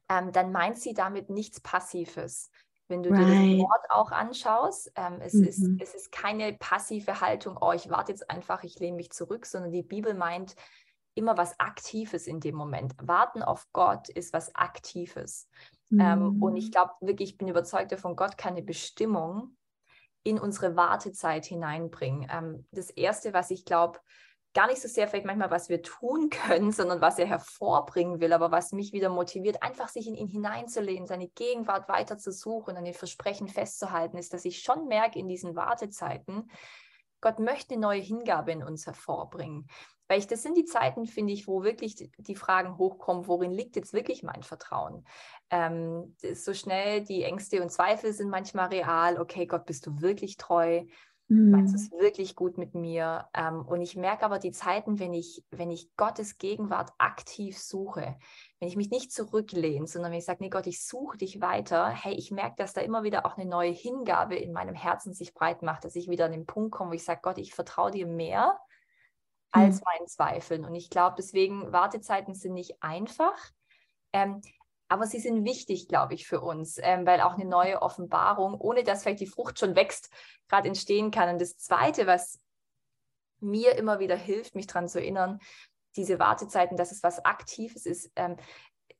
ähm, 0.09 0.31
dann 0.31 0.51
meint 0.51 0.77
sie 0.77 0.93
damit 0.93 1.29
nichts 1.29 1.61
Passives. 1.61 2.51
Wenn 2.87 3.03
du 3.03 3.11
right. 3.11 3.19
dir 3.19 3.57
das 3.57 3.69
Wort 3.69 3.85
auch 3.89 4.11
anschaust, 4.11 4.91
ähm, 4.95 5.21
es, 5.21 5.33
mhm. 5.33 5.45
ist, 5.45 5.69
es 5.79 5.95
ist 5.95 6.11
keine 6.11 6.51
passive 6.53 7.21
Haltung, 7.21 7.57
oh, 7.61 7.71
ich 7.71 7.89
warte 7.89 8.11
jetzt 8.11 8.29
einfach, 8.29 8.63
ich 8.63 8.77
lehne 8.79 8.97
mich 8.97 9.11
zurück, 9.11 9.45
sondern 9.45 9.71
die 9.71 9.83
Bibel 9.83 10.13
meint 10.13 10.55
immer 11.15 11.37
was 11.37 11.59
Aktives 11.59 12.27
in 12.27 12.39
dem 12.39 12.55
Moment. 12.55 12.93
Warten 13.01 13.43
auf 13.43 13.67
Gott 13.73 14.09
ist 14.09 14.33
was 14.33 14.55
Aktives. 14.55 15.47
Mhm. 15.89 15.99
Ähm, 15.99 16.43
und 16.43 16.55
ich 16.55 16.67
mhm. 16.67 16.71
glaube 16.71 16.93
wirklich, 17.01 17.31
ich 17.31 17.37
bin 17.37 17.47
überzeugt 17.47 17.91
davon, 17.91 18.15
Gott 18.15 18.37
kann 18.37 18.53
eine 18.53 18.63
Bestimmung 18.63 19.55
in 20.23 20.39
unsere 20.39 20.75
Wartezeit 20.75 21.45
hineinbringen. 21.45 22.27
Ähm, 22.31 22.65
das 22.71 22.89
Erste, 22.89 23.33
was 23.33 23.51
ich 23.51 23.65
glaube, 23.65 23.99
gar 24.53 24.67
nicht 24.67 24.81
so 24.81 24.87
sehr 24.87 25.07
vielleicht 25.07 25.25
manchmal, 25.25 25.51
was 25.51 25.69
wir 25.69 25.81
tun 25.81 26.29
können, 26.47 26.71
sondern 26.71 27.01
was 27.01 27.19
er 27.19 27.25
hervorbringen 27.25 28.19
will, 28.19 28.33
aber 28.33 28.51
was 28.51 28.71
mich 28.71 28.93
wieder 28.93 29.09
motiviert, 29.09 29.63
einfach 29.63 29.89
sich 29.89 30.07
in 30.07 30.15
ihn 30.15 30.27
hineinzulehnen, 30.27 31.07
seine 31.07 31.27
Gegenwart 31.27 31.89
weiter 31.89 32.17
zu 32.17 32.31
suchen, 32.31 32.77
an 32.77 32.85
den 32.85 32.93
Versprechen 32.93 33.47
festzuhalten, 33.47 34.17
ist, 34.17 34.33
dass 34.33 34.45
ich 34.45 34.61
schon 34.61 34.87
merke 34.87 35.19
in 35.19 35.27
diesen 35.27 35.55
Wartezeiten, 35.55 36.49
Gott 37.21 37.39
möchte 37.39 37.75
eine 37.75 37.81
neue 37.81 38.01
Hingabe 38.01 38.51
in 38.51 38.63
uns 38.63 38.85
hervorbringen. 38.85 39.67
Weil 40.07 40.19
ich, 40.19 40.27
das 40.27 40.43
sind 40.43 40.57
die 40.57 40.65
Zeiten, 40.65 41.05
finde 41.05 41.31
ich, 41.31 41.47
wo 41.47 41.63
wirklich 41.63 41.95
die, 41.95 42.11
die 42.17 42.35
Fragen 42.35 42.77
hochkommen, 42.77 43.27
worin 43.27 43.51
liegt 43.51 43.77
jetzt 43.77 43.93
wirklich 43.93 44.23
mein 44.23 44.43
Vertrauen? 44.43 45.05
Ähm, 45.49 46.17
so 46.33 46.53
schnell 46.53 47.01
die 47.05 47.23
Ängste 47.23 47.61
und 47.61 47.71
Zweifel 47.71 48.11
sind 48.11 48.29
manchmal 48.29 48.67
real. 48.67 49.17
Okay, 49.21 49.45
Gott, 49.45 49.65
bist 49.65 49.87
du 49.87 50.01
wirklich 50.01 50.35
treu? 50.35 50.83
Mhm. 51.29 51.51
Meinst 51.51 51.73
du 51.73 51.77
es 51.77 51.91
wirklich 51.91 52.35
gut 52.35 52.57
mit 52.57 52.75
mir? 52.75 53.29
Ähm, 53.33 53.65
und 53.65 53.79
ich 53.79 53.95
merke 53.95 54.25
aber 54.25 54.37
die 54.37 54.51
Zeiten, 54.51 54.99
wenn 54.99 55.13
ich, 55.13 55.45
wenn 55.49 55.71
ich 55.71 55.95
Gottes 55.95 56.37
Gegenwart 56.37 56.91
aktiv 56.97 57.57
suche, 57.57 58.17
wenn 58.61 58.67
ich 58.67 58.75
mich 58.75 58.91
nicht 58.91 59.11
zurücklehne, 59.11 59.87
sondern 59.87 60.11
wenn 60.11 60.19
ich 60.19 60.25
sage, 60.25 60.43
nee 60.43 60.51
Gott, 60.51 60.67
ich 60.67 60.85
suche 60.85 61.17
dich 61.17 61.41
weiter, 61.41 61.89
hey, 61.89 62.13
ich 62.13 62.29
merke, 62.29 62.57
dass 62.57 62.73
da 62.73 62.81
immer 62.81 63.01
wieder 63.01 63.25
auch 63.25 63.35
eine 63.35 63.49
neue 63.49 63.71
Hingabe 63.71 64.35
in 64.35 64.53
meinem 64.53 64.75
Herzen 64.75 65.13
sich 65.13 65.33
breit 65.33 65.63
macht, 65.63 65.83
dass 65.83 65.95
ich 65.95 66.09
wieder 66.09 66.25
an 66.25 66.31
den 66.31 66.45
Punkt 66.45 66.71
komme, 66.71 66.91
wo 66.91 66.93
ich 66.93 67.03
sage, 67.03 67.21
Gott, 67.23 67.39
ich 67.39 67.55
vertraue 67.55 67.89
dir 67.89 68.05
mehr 68.05 68.59
als 69.51 69.77
mhm. 69.77 69.85
meinen 69.85 70.07
Zweifeln. 70.07 70.63
Und 70.63 70.75
ich 70.75 70.91
glaube, 70.91 71.15
deswegen, 71.17 71.71
Wartezeiten 71.71 72.35
sind 72.35 72.53
nicht 72.53 72.83
einfach. 72.83 73.35
Ähm, 74.13 74.41
aber 74.89 75.07
sie 75.07 75.19
sind 75.19 75.43
wichtig, 75.43 75.87
glaube 75.87 76.13
ich, 76.13 76.27
für 76.27 76.41
uns, 76.41 76.77
ähm, 76.83 77.07
weil 77.07 77.21
auch 77.21 77.33
eine 77.33 77.45
neue 77.45 77.81
Offenbarung, 77.81 78.53
ohne 78.53 78.83
dass 78.83 79.01
vielleicht 79.01 79.21
die 79.21 79.25
Frucht 79.25 79.57
schon 79.57 79.75
wächst, 79.75 80.11
gerade 80.47 80.67
entstehen 80.67 81.09
kann. 81.09 81.29
Und 81.29 81.41
das 81.41 81.57
Zweite, 81.57 82.05
was 82.05 82.39
mir 83.39 83.75
immer 83.75 83.97
wieder 83.97 84.17
hilft, 84.17 84.53
mich 84.53 84.67
daran 84.67 84.87
zu 84.87 84.99
erinnern, 84.99 85.39
diese 85.95 86.19
Wartezeiten, 86.19 86.77
dass 86.77 86.91
es 86.91 87.03
was 87.03 87.23
Aktives 87.25 87.85
ist. 87.85 88.11
Ähm, 88.15 88.37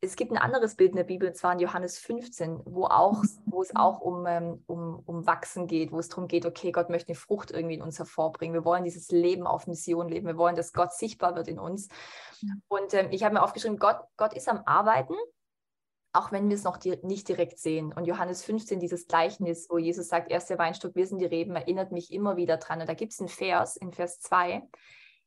es 0.04 0.16
gibt 0.16 0.32
ein 0.32 0.38
anderes 0.38 0.76
Bild 0.76 0.92
in 0.92 0.98
der 0.98 1.04
Bibel, 1.04 1.30
und 1.30 1.36
zwar 1.36 1.54
in 1.54 1.60
Johannes 1.60 2.00
15, 2.00 2.62
wo, 2.66 2.86
auch, 2.86 3.24
wo 3.46 3.62
es 3.62 3.76
auch 3.76 4.00
um, 4.00 4.26
ähm, 4.26 4.64
um, 4.66 5.04
um 5.06 5.28
Wachsen 5.28 5.68
geht, 5.68 5.92
wo 5.92 6.00
es 6.00 6.10
darum 6.10 6.28
geht, 6.28 6.48
okay, 6.48 6.72
Gott 6.72 6.90
möchte 6.90 7.10
eine 7.10 7.16
Frucht 7.16 7.52
irgendwie 7.52 7.76
in 7.76 7.84
uns 7.84 8.00
hervorbringen. 8.00 8.56
Wir 8.56 8.66
wollen 8.66 8.84
dieses 8.84 9.12
Leben 9.12 9.46
auf 9.46 9.68
Mission 9.68 10.10
leben. 10.10 10.26
Wir 10.26 10.38
wollen, 10.38 10.56
dass 10.56 10.74
Gott 10.74 10.92
sichtbar 10.94 11.36
wird 11.36 11.48
in 11.48 11.60
uns. 11.60 11.88
Und 12.68 12.94
ähm, 12.96 13.10
ich 13.12 13.24
habe 13.24 13.36
mir 13.36 13.44
aufgeschrieben, 13.44 13.78
Gott, 13.78 14.00
Gott 14.18 14.34
ist 14.34 14.50
am 14.50 14.64
Arbeiten 14.66 15.14
auch 16.14 16.32
wenn 16.32 16.50
wir 16.50 16.56
es 16.56 16.64
noch 16.64 16.78
di 16.78 16.98
nicht 17.04 17.28
direkt 17.28 17.60
sehen. 17.60 17.94
Und 17.94 18.06
Johannes 18.06 18.44
15, 18.44 18.80
dieses 18.80 19.08
Gleichnis, 19.08 19.68
wo 19.70 19.78
Jesus 19.78 20.10
sagt, 20.10 20.30
erst 20.30 20.50
der 20.50 20.58
Weinstock, 20.58 20.96
wir 20.96 21.08
sind 21.08 21.20
die 21.20 21.26
Reben, 21.26 21.56
erinnert 21.56 21.92
mich 21.92 22.12
immer 22.12 22.36
wieder 22.36 22.58
dran. 22.58 22.82
Und 22.82 22.90
da 22.90 22.94
gibt 22.94 23.14
es 23.14 23.20
einen 23.20 23.30
Vers, 23.30 23.78
in 23.78 23.94
Vers 23.94 24.20
2. 24.20 24.62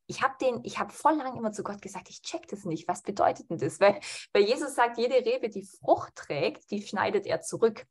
Ich 0.07 0.21
habe 0.21 0.35
den, 0.39 0.59
ich 0.63 0.79
habe 0.79 0.91
voll 0.91 1.15
lang 1.15 1.35
immer 1.35 1.51
zu 1.51 1.63
Gott 1.63 1.81
gesagt, 1.81 2.09
ich 2.09 2.21
check 2.21 2.47
das 2.47 2.65
nicht. 2.65 2.87
Was 2.87 3.01
bedeutet 3.01 3.49
denn 3.49 3.57
das? 3.57 3.79
Weil, 3.79 3.99
weil 4.33 4.43
Jesus 4.43 4.75
sagt, 4.75 4.97
jede 4.97 5.15
Rebe, 5.15 5.49
die 5.49 5.63
Frucht 5.63 6.15
trägt, 6.15 6.69
die 6.71 6.81
schneidet 6.81 7.25
er 7.25 7.41
zurück. 7.41 7.85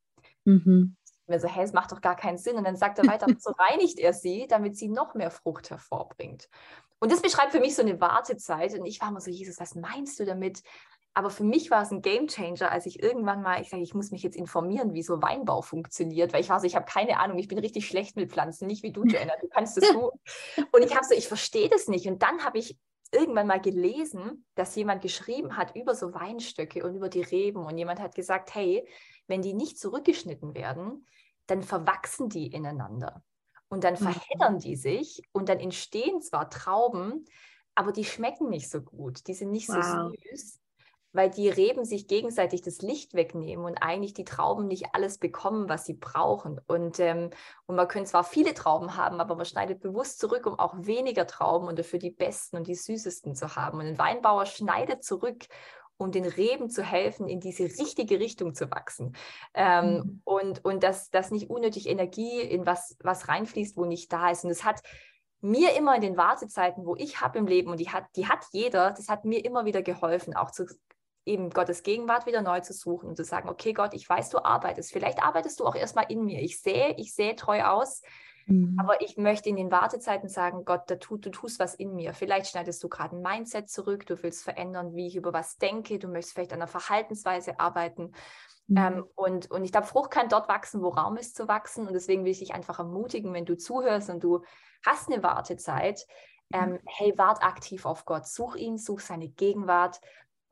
Mhm. 0.44 0.96
Mir 1.26 1.40
so, 1.40 1.48
hey, 1.48 1.64
es 1.64 1.72
macht 1.72 1.90
doch 1.90 2.02
gar 2.02 2.16
keinen 2.16 2.36
Sinn. 2.36 2.56
Und 2.56 2.64
dann 2.64 2.76
sagt 2.76 2.98
er 2.98 3.06
weiter, 3.06 3.26
so 3.38 3.50
reinigt 3.58 3.98
er 3.98 4.12
sie, 4.12 4.46
damit 4.46 4.76
sie 4.76 4.88
noch 4.88 5.14
mehr 5.14 5.30
Frucht 5.30 5.70
hervorbringt. 5.70 6.48
Und 7.00 7.12
das 7.12 7.22
beschreibt 7.22 7.52
für 7.52 7.60
mich 7.60 7.74
so 7.74 7.82
eine 7.82 8.00
Wartezeit. 8.00 8.78
Und 8.78 8.86
ich 8.86 9.00
war 9.00 9.08
immer 9.08 9.20
so, 9.20 9.30
Jesus, 9.30 9.58
was 9.58 9.74
meinst 9.74 10.18
du 10.20 10.24
damit? 10.24 10.62
Aber 11.16 11.30
für 11.30 11.44
mich 11.44 11.70
war 11.70 11.82
es 11.82 11.92
ein 11.92 12.02
Game 12.02 12.26
Changer, 12.26 12.72
als 12.72 12.86
ich 12.86 13.00
irgendwann 13.00 13.40
mal, 13.40 13.62
ich 13.62 13.70
sage, 13.70 13.84
ich 13.84 13.94
muss 13.94 14.10
mich 14.10 14.24
jetzt 14.24 14.36
informieren, 14.36 14.94
wie 14.94 15.02
so 15.04 15.22
Weinbau 15.22 15.62
funktioniert, 15.62 16.32
weil 16.32 16.40
ich 16.40 16.48
war 16.48 16.58
so, 16.58 16.66
ich 16.66 16.74
habe 16.74 16.86
keine 16.86 17.20
Ahnung, 17.20 17.38
ich 17.38 17.46
bin 17.46 17.58
richtig 17.58 17.86
schlecht 17.86 18.16
mit 18.16 18.32
Pflanzen, 18.32 18.66
nicht 18.66 18.82
wie 18.82 18.90
du, 18.90 19.04
Joanna, 19.04 19.34
du 19.40 19.46
kannst 19.46 19.76
das 19.76 19.92
gut. 19.94 20.12
Und 20.72 20.82
ich 20.82 20.94
habe 20.94 21.06
so, 21.06 21.14
ich 21.14 21.28
verstehe 21.28 21.68
das 21.68 21.86
nicht. 21.86 22.08
Und 22.08 22.22
dann 22.22 22.44
habe 22.44 22.58
ich 22.58 22.76
irgendwann 23.12 23.46
mal 23.46 23.60
gelesen, 23.60 24.44
dass 24.56 24.74
jemand 24.74 25.02
geschrieben 25.02 25.56
hat 25.56 25.76
über 25.76 25.94
so 25.94 26.12
Weinstöcke 26.12 26.84
und 26.84 26.96
über 26.96 27.08
die 27.08 27.22
Reben 27.22 27.64
und 27.64 27.78
jemand 27.78 28.00
hat 28.00 28.16
gesagt, 28.16 28.52
hey, 28.56 28.84
wenn 29.28 29.40
die 29.40 29.54
nicht 29.54 29.78
zurückgeschnitten 29.78 30.54
werden, 30.54 31.06
dann 31.46 31.62
verwachsen 31.62 32.28
die 32.28 32.48
ineinander 32.48 33.22
und 33.68 33.84
dann 33.84 33.94
mhm. 33.94 33.98
verheddern 33.98 34.58
die 34.58 34.74
sich 34.74 35.22
und 35.30 35.48
dann 35.48 35.60
entstehen 35.60 36.22
zwar 36.22 36.50
Trauben, 36.50 37.24
aber 37.76 37.92
die 37.92 38.04
schmecken 38.04 38.48
nicht 38.48 38.68
so 38.68 38.82
gut, 38.82 39.28
die 39.28 39.34
sind 39.34 39.52
nicht 39.52 39.68
wow. 39.68 40.10
so 40.12 40.30
süß 40.30 40.63
weil 41.14 41.30
die 41.30 41.48
Reben 41.48 41.84
sich 41.84 42.08
gegenseitig 42.08 42.60
das 42.60 42.82
Licht 42.82 43.14
wegnehmen 43.14 43.64
und 43.64 43.78
eigentlich 43.78 44.14
die 44.14 44.24
Trauben 44.24 44.66
nicht 44.66 44.86
alles 44.92 45.18
bekommen, 45.18 45.68
was 45.68 45.86
sie 45.86 45.94
brauchen. 45.94 46.60
Und, 46.66 46.98
ähm, 46.98 47.30
und 47.66 47.76
man 47.76 47.88
könnte 47.88 48.10
zwar 48.10 48.24
viele 48.24 48.52
Trauben 48.52 48.96
haben, 48.96 49.20
aber 49.20 49.36
man 49.36 49.46
schneidet 49.46 49.80
bewusst 49.80 50.18
zurück, 50.18 50.44
um 50.44 50.58
auch 50.58 50.74
weniger 50.76 51.26
Trauben 51.26 51.68
und 51.68 51.78
dafür 51.78 52.00
die 52.00 52.10
besten 52.10 52.56
und 52.56 52.66
die 52.66 52.74
süßesten 52.74 53.36
zu 53.36 53.54
haben. 53.54 53.78
Und 53.78 53.86
ein 53.86 53.98
Weinbauer 53.98 54.44
schneidet 54.44 55.04
zurück, 55.04 55.46
um 55.96 56.10
den 56.10 56.24
Reben 56.24 56.68
zu 56.68 56.82
helfen, 56.82 57.28
in 57.28 57.38
diese 57.38 57.62
richtige 57.62 58.18
Richtung 58.18 58.52
zu 58.52 58.68
wachsen. 58.72 59.14
Ähm, 59.54 59.94
mhm. 59.94 60.20
Und, 60.24 60.64
und 60.64 60.82
dass, 60.82 61.10
dass 61.10 61.30
nicht 61.30 61.48
unnötig 61.48 61.88
Energie 61.88 62.40
in 62.40 62.66
was, 62.66 62.96
was 63.00 63.28
reinfließt, 63.28 63.76
wo 63.76 63.84
nicht 63.84 64.12
da 64.12 64.30
ist. 64.30 64.44
Und 64.44 64.50
es 64.50 64.64
hat 64.64 64.82
mir 65.40 65.76
immer 65.76 65.94
in 65.94 66.00
den 66.00 66.16
Wartezeiten, 66.16 66.86
wo 66.86 66.96
ich 66.96 67.20
habe 67.20 67.38
im 67.38 67.46
Leben, 67.46 67.70
und 67.70 67.78
die 67.78 67.90
hat, 67.90 68.04
die 68.16 68.26
hat 68.26 68.44
jeder, 68.50 68.90
das 68.90 69.08
hat 69.08 69.24
mir 69.24 69.44
immer 69.44 69.64
wieder 69.64 69.82
geholfen, 69.82 70.34
auch 70.34 70.50
zu, 70.50 70.66
eben 71.26 71.50
Gottes 71.50 71.82
Gegenwart 71.82 72.26
wieder 72.26 72.42
neu 72.42 72.60
zu 72.60 72.72
suchen 72.72 73.08
und 73.08 73.16
zu 73.16 73.24
sagen, 73.24 73.48
okay 73.48 73.72
Gott, 73.72 73.94
ich 73.94 74.08
weiß, 74.08 74.30
du 74.30 74.44
arbeitest. 74.44 74.92
Vielleicht 74.92 75.22
arbeitest 75.22 75.60
du 75.60 75.66
auch 75.66 75.74
erstmal 75.74 76.06
in 76.08 76.24
mir. 76.24 76.40
Ich 76.40 76.60
sehe, 76.60 76.94
ich 76.98 77.14
sehe 77.14 77.34
treu 77.34 77.62
aus, 77.62 78.02
mhm. 78.46 78.76
aber 78.78 79.00
ich 79.00 79.16
möchte 79.16 79.48
in 79.48 79.56
den 79.56 79.70
Wartezeiten 79.70 80.28
sagen, 80.28 80.64
Gott, 80.64 80.82
da 80.88 80.96
tut, 80.96 81.24
du 81.24 81.30
tust 81.30 81.58
was 81.58 81.74
in 81.74 81.94
mir. 81.94 82.12
Vielleicht 82.12 82.48
schneidest 82.48 82.82
du 82.82 82.88
gerade 82.88 83.16
ein 83.16 83.22
Mindset 83.22 83.70
zurück, 83.70 84.04
du 84.06 84.22
willst 84.22 84.44
verändern, 84.44 84.94
wie 84.94 85.06
ich 85.06 85.16
über 85.16 85.32
was 85.32 85.56
denke, 85.56 85.98
du 85.98 86.08
möchtest 86.08 86.34
vielleicht 86.34 86.52
an 86.52 86.60
der 86.60 86.68
Verhaltensweise 86.68 87.58
arbeiten. 87.58 88.12
Mhm. 88.66 88.76
Ähm, 88.76 89.04
und, 89.14 89.50
und 89.50 89.64
ich 89.64 89.72
glaube, 89.72 89.86
Frucht 89.86 90.10
kann 90.10 90.28
dort 90.28 90.48
wachsen, 90.48 90.82
wo 90.82 90.88
Raum 90.88 91.16
ist 91.16 91.36
zu 91.36 91.48
wachsen. 91.48 91.86
Und 91.86 91.94
deswegen 91.94 92.24
will 92.24 92.32
ich 92.32 92.40
dich 92.40 92.54
einfach 92.54 92.78
ermutigen, 92.78 93.32
wenn 93.32 93.46
du 93.46 93.56
zuhörst 93.56 94.10
und 94.10 94.22
du 94.22 94.42
hast 94.84 95.10
eine 95.10 95.22
Wartezeit, 95.22 96.06
mhm. 96.50 96.58
ähm, 96.58 96.78
hey, 96.84 97.16
wart 97.16 97.42
aktiv 97.42 97.86
auf 97.86 98.04
Gott, 98.04 98.26
such 98.26 98.56
ihn, 98.56 98.76
such 98.76 99.00
seine 99.00 99.28
Gegenwart 99.28 100.00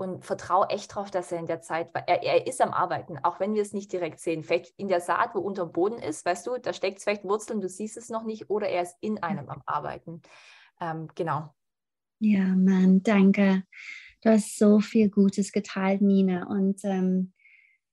und 0.02 0.24
vertraue 0.24 0.68
echt 0.68 0.90
darauf, 0.90 1.10
dass 1.10 1.30
er 1.30 1.38
in 1.38 1.46
der 1.46 1.60
Zeit, 1.60 1.90
er, 1.94 2.22
er 2.22 2.46
ist 2.46 2.60
am 2.60 2.72
Arbeiten, 2.72 3.18
auch 3.22 3.38
wenn 3.38 3.54
wir 3.54 3.62
es 3.62 3.72
nicht 3.72 3.92
direkt 3.92 4.18
sehen. 4.18 4.42
Vielleicht 4.42 4.76
in 4.76 4.88
der 4.88 5.00
Saat, 5.00 5.34
wo 5.34 5.38
unter 5.38 5.66
dem 5.66 5.72
Boden 5.72 5.98
ist, 5.98 6.24
weißt 6.24 6.46
du, 6.46 6.58
da 6.58 6.72
steckt 6.72 6.98
es 6.98 7.04
vielleicht 7.04 7.24
Wurzeln, 7.24 7.60
du 7.60 7.68
siehst 7.68 7.96
es 7.96 8.08
noch 8.08 8.24
nicht, 8.24 8.50
oder 8.50 8.68
er 8.68 8.82
ist 8.82 8.96
in 9.00 9.22
einem 9.22 9.48
am 9.48 9.62
Arbeiten. 9.64 10.20
Ähm, 10.80 11.08
genau. 11.14 11.54
Ja, 12.18 12.44
Mann, 12.44 13.02
danke. 13.02 13.62
Du 14.22 14.30
hast 14.30 14.58
so 14.58 14.80
viel 14.80 15.08
Gutes 15.08 15.52
geteilt, 15.52 16.02
Nina. 16.02 16.48
Und 16.48 16.80
ähm, 16.84 17.32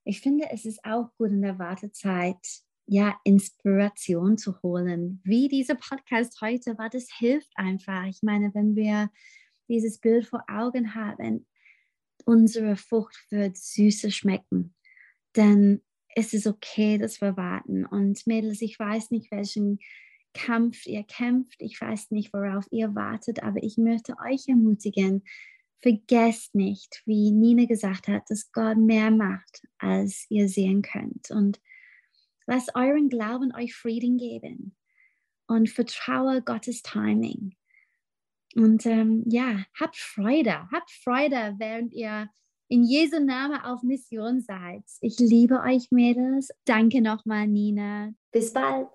ich 0.04 0.22
finde, 0.22 0.48
es 0.52 0.66
ist 0.66 0.84
auch 0.84 1.10
gut 1.18 1.30
in 1.30 1.44
der 1.44 1.60
Wartezeit, 1.60 2.44
ja, 2.88 3.16
Inspiration 3.24 4.40
zu 4.40 4.60
holen. 4.64 5.22
Wie 5.24 5.48
dieser 5.48 5.76
Podcast 5.76 6.42
heute 6.42 6.76
war, 6.80 6.90
das 6.90 7.08
hilft 7.16 7.52
einfach. 7.56 8.06
Ich 8.06 8.24
meine, 8.24 8.52
wenn 8.56 8.76
wir 8.76 9.10
dieses 9.68 10.00
Bild 10.00 10.26
vor 10.26 10.44
Augen 10.48 10.96
haben, 10.96 11.46
unsere 12.30 12.76
Frucht 12.76 13.18
wird 13.32 13.58
süßer 13.58 14.12
schmecken, 14.12 14.76
ist 16.16 16.34
es 16.34 16.46
okay, 16.46 17.00
dass 17.00 17.22
wir 17.22 17.36
warten. 17.38 17.86
Und 17.86 18.28
Mädels, 18.28 18.62
ich 18.62 18.78
weiß 18.78 19.10
nicht, 19.10 19.32
welchen 19.32 19.80
Kampf 20.36 20.86
ihr 20.86 21.04
kämpft, 21.04 21.60
ich 21.60 21.82
weiß 21.82 22.12
nicht, 22.12 22.32
worauf 22.32 22.66
ihr 22.70 22.94
wartet, 22.94 23.42
aber 23.42 23.64
ich 23.64 23.78
möchte 23.78 24.14
euch 24.24 24.48
ermutigen, 24.48 25.24
vergesst 25.82 26.54
nicht, 26.54 27.02
wie 27.06 27.32
Nina 27.32 27.66
gesagt 27.66 28.08
hat, 28.08 28.30
dass 28.30 28.52
Gott 28.52 28.78
mehr 28.78 29.10
macht, 29.10 29.64
als 29.80 30.28
ihr 30.30 30.50
sehen 30.50 30.84
könnt. 30.84 31.32
Und 31.32 31.60
lasst 32.46 32.76
euren 32.76 33.10
Glauben 33.10 33.56
euch 33.56 33.74
Frieden 33.74 34.18
geben 34.18 34.76
und 35.48 35.68
vertraue 35.68 36.44
Gottes 36.44 36.84
Timing. 36.84 37.56
Und 38.56 38.86
ähm, 38.86 39.24
ja, 39.28 39.64
habt 39.80 39.98
Freude, 39.98 40.68
habt 40.72 40.92
Freude, 41.04 41.56
während 41.58 41.94
ihr 41.94 42.30
in 42.68 42.84
Jesu 42.84 43.20
Namen 43.20 43.60
auf 43.62 43.82
Mission 43.84 44.42
seid. 44.42 44.84
Ich 45.02 45.18
liebe 45.20 45.62
euch, 45.62 45.88
Mädels. 45.92 46.50
Danke 46.66 47.02
nochmal, 47.02 47.48
Nina. 47.48 48.12
Bis 48.32 48.54
bald. 48.54 48.90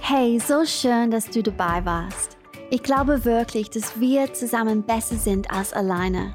Hey, 0.00 0.38
so 0.38 0.64
schön, 0.64 1.10
dass 1.10 1.28
du 1.28 1.42
dabei 1.42 1.84
warst. 1.84 2.36
Ich 2.70 2.82
glaube 2.82 3.24
wirklich, 3.24 3.70
dass 3.70 3.98
wir 3.98 4.32
zusammen 4.32 4.82
besser 4.82 5.16
sind 5.16 5.50
als 5.50 5.72
alleine. 5.72 6.34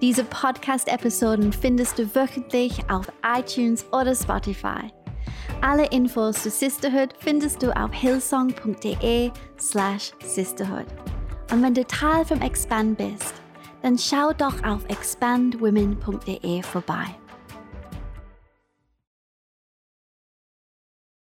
Diese 0.00 0.24
Podcast-Episoden 0.24 1.52
findest 1.52 1.98
du 1.98 2.14
wöchentlich 2.14 2.78
auf 2.90 3.10
iTunes 3.24 3.86
oder 3.92 4.14
Spotify. 4.14 4.92
Alle 5.66 5.86
Infos 5.86 6.42
zu 6.42 6.50
Sisterhood 6.50 7.14
findest 7.20 7.62
du 7.62 7.74
auf 7.74 7.90
hillsong.de 7.90 9.30
slash 9.58 10.12
sisterhood. 10.22 10.84
Und 11.50 11.62
wenn 11.62 11.72
du 11.72 11.86
Teil 11.86 12.22
vom 12.26 12.42
Expand 12.42 12.98
bist, 12.98 13.32
dann 13.80 13.96
schau 13.96 14.34
doch 14.34 14.62
auf 14.62 14.84
expandwomen.de 14.88 16.62
vorbei. 16.62 17.06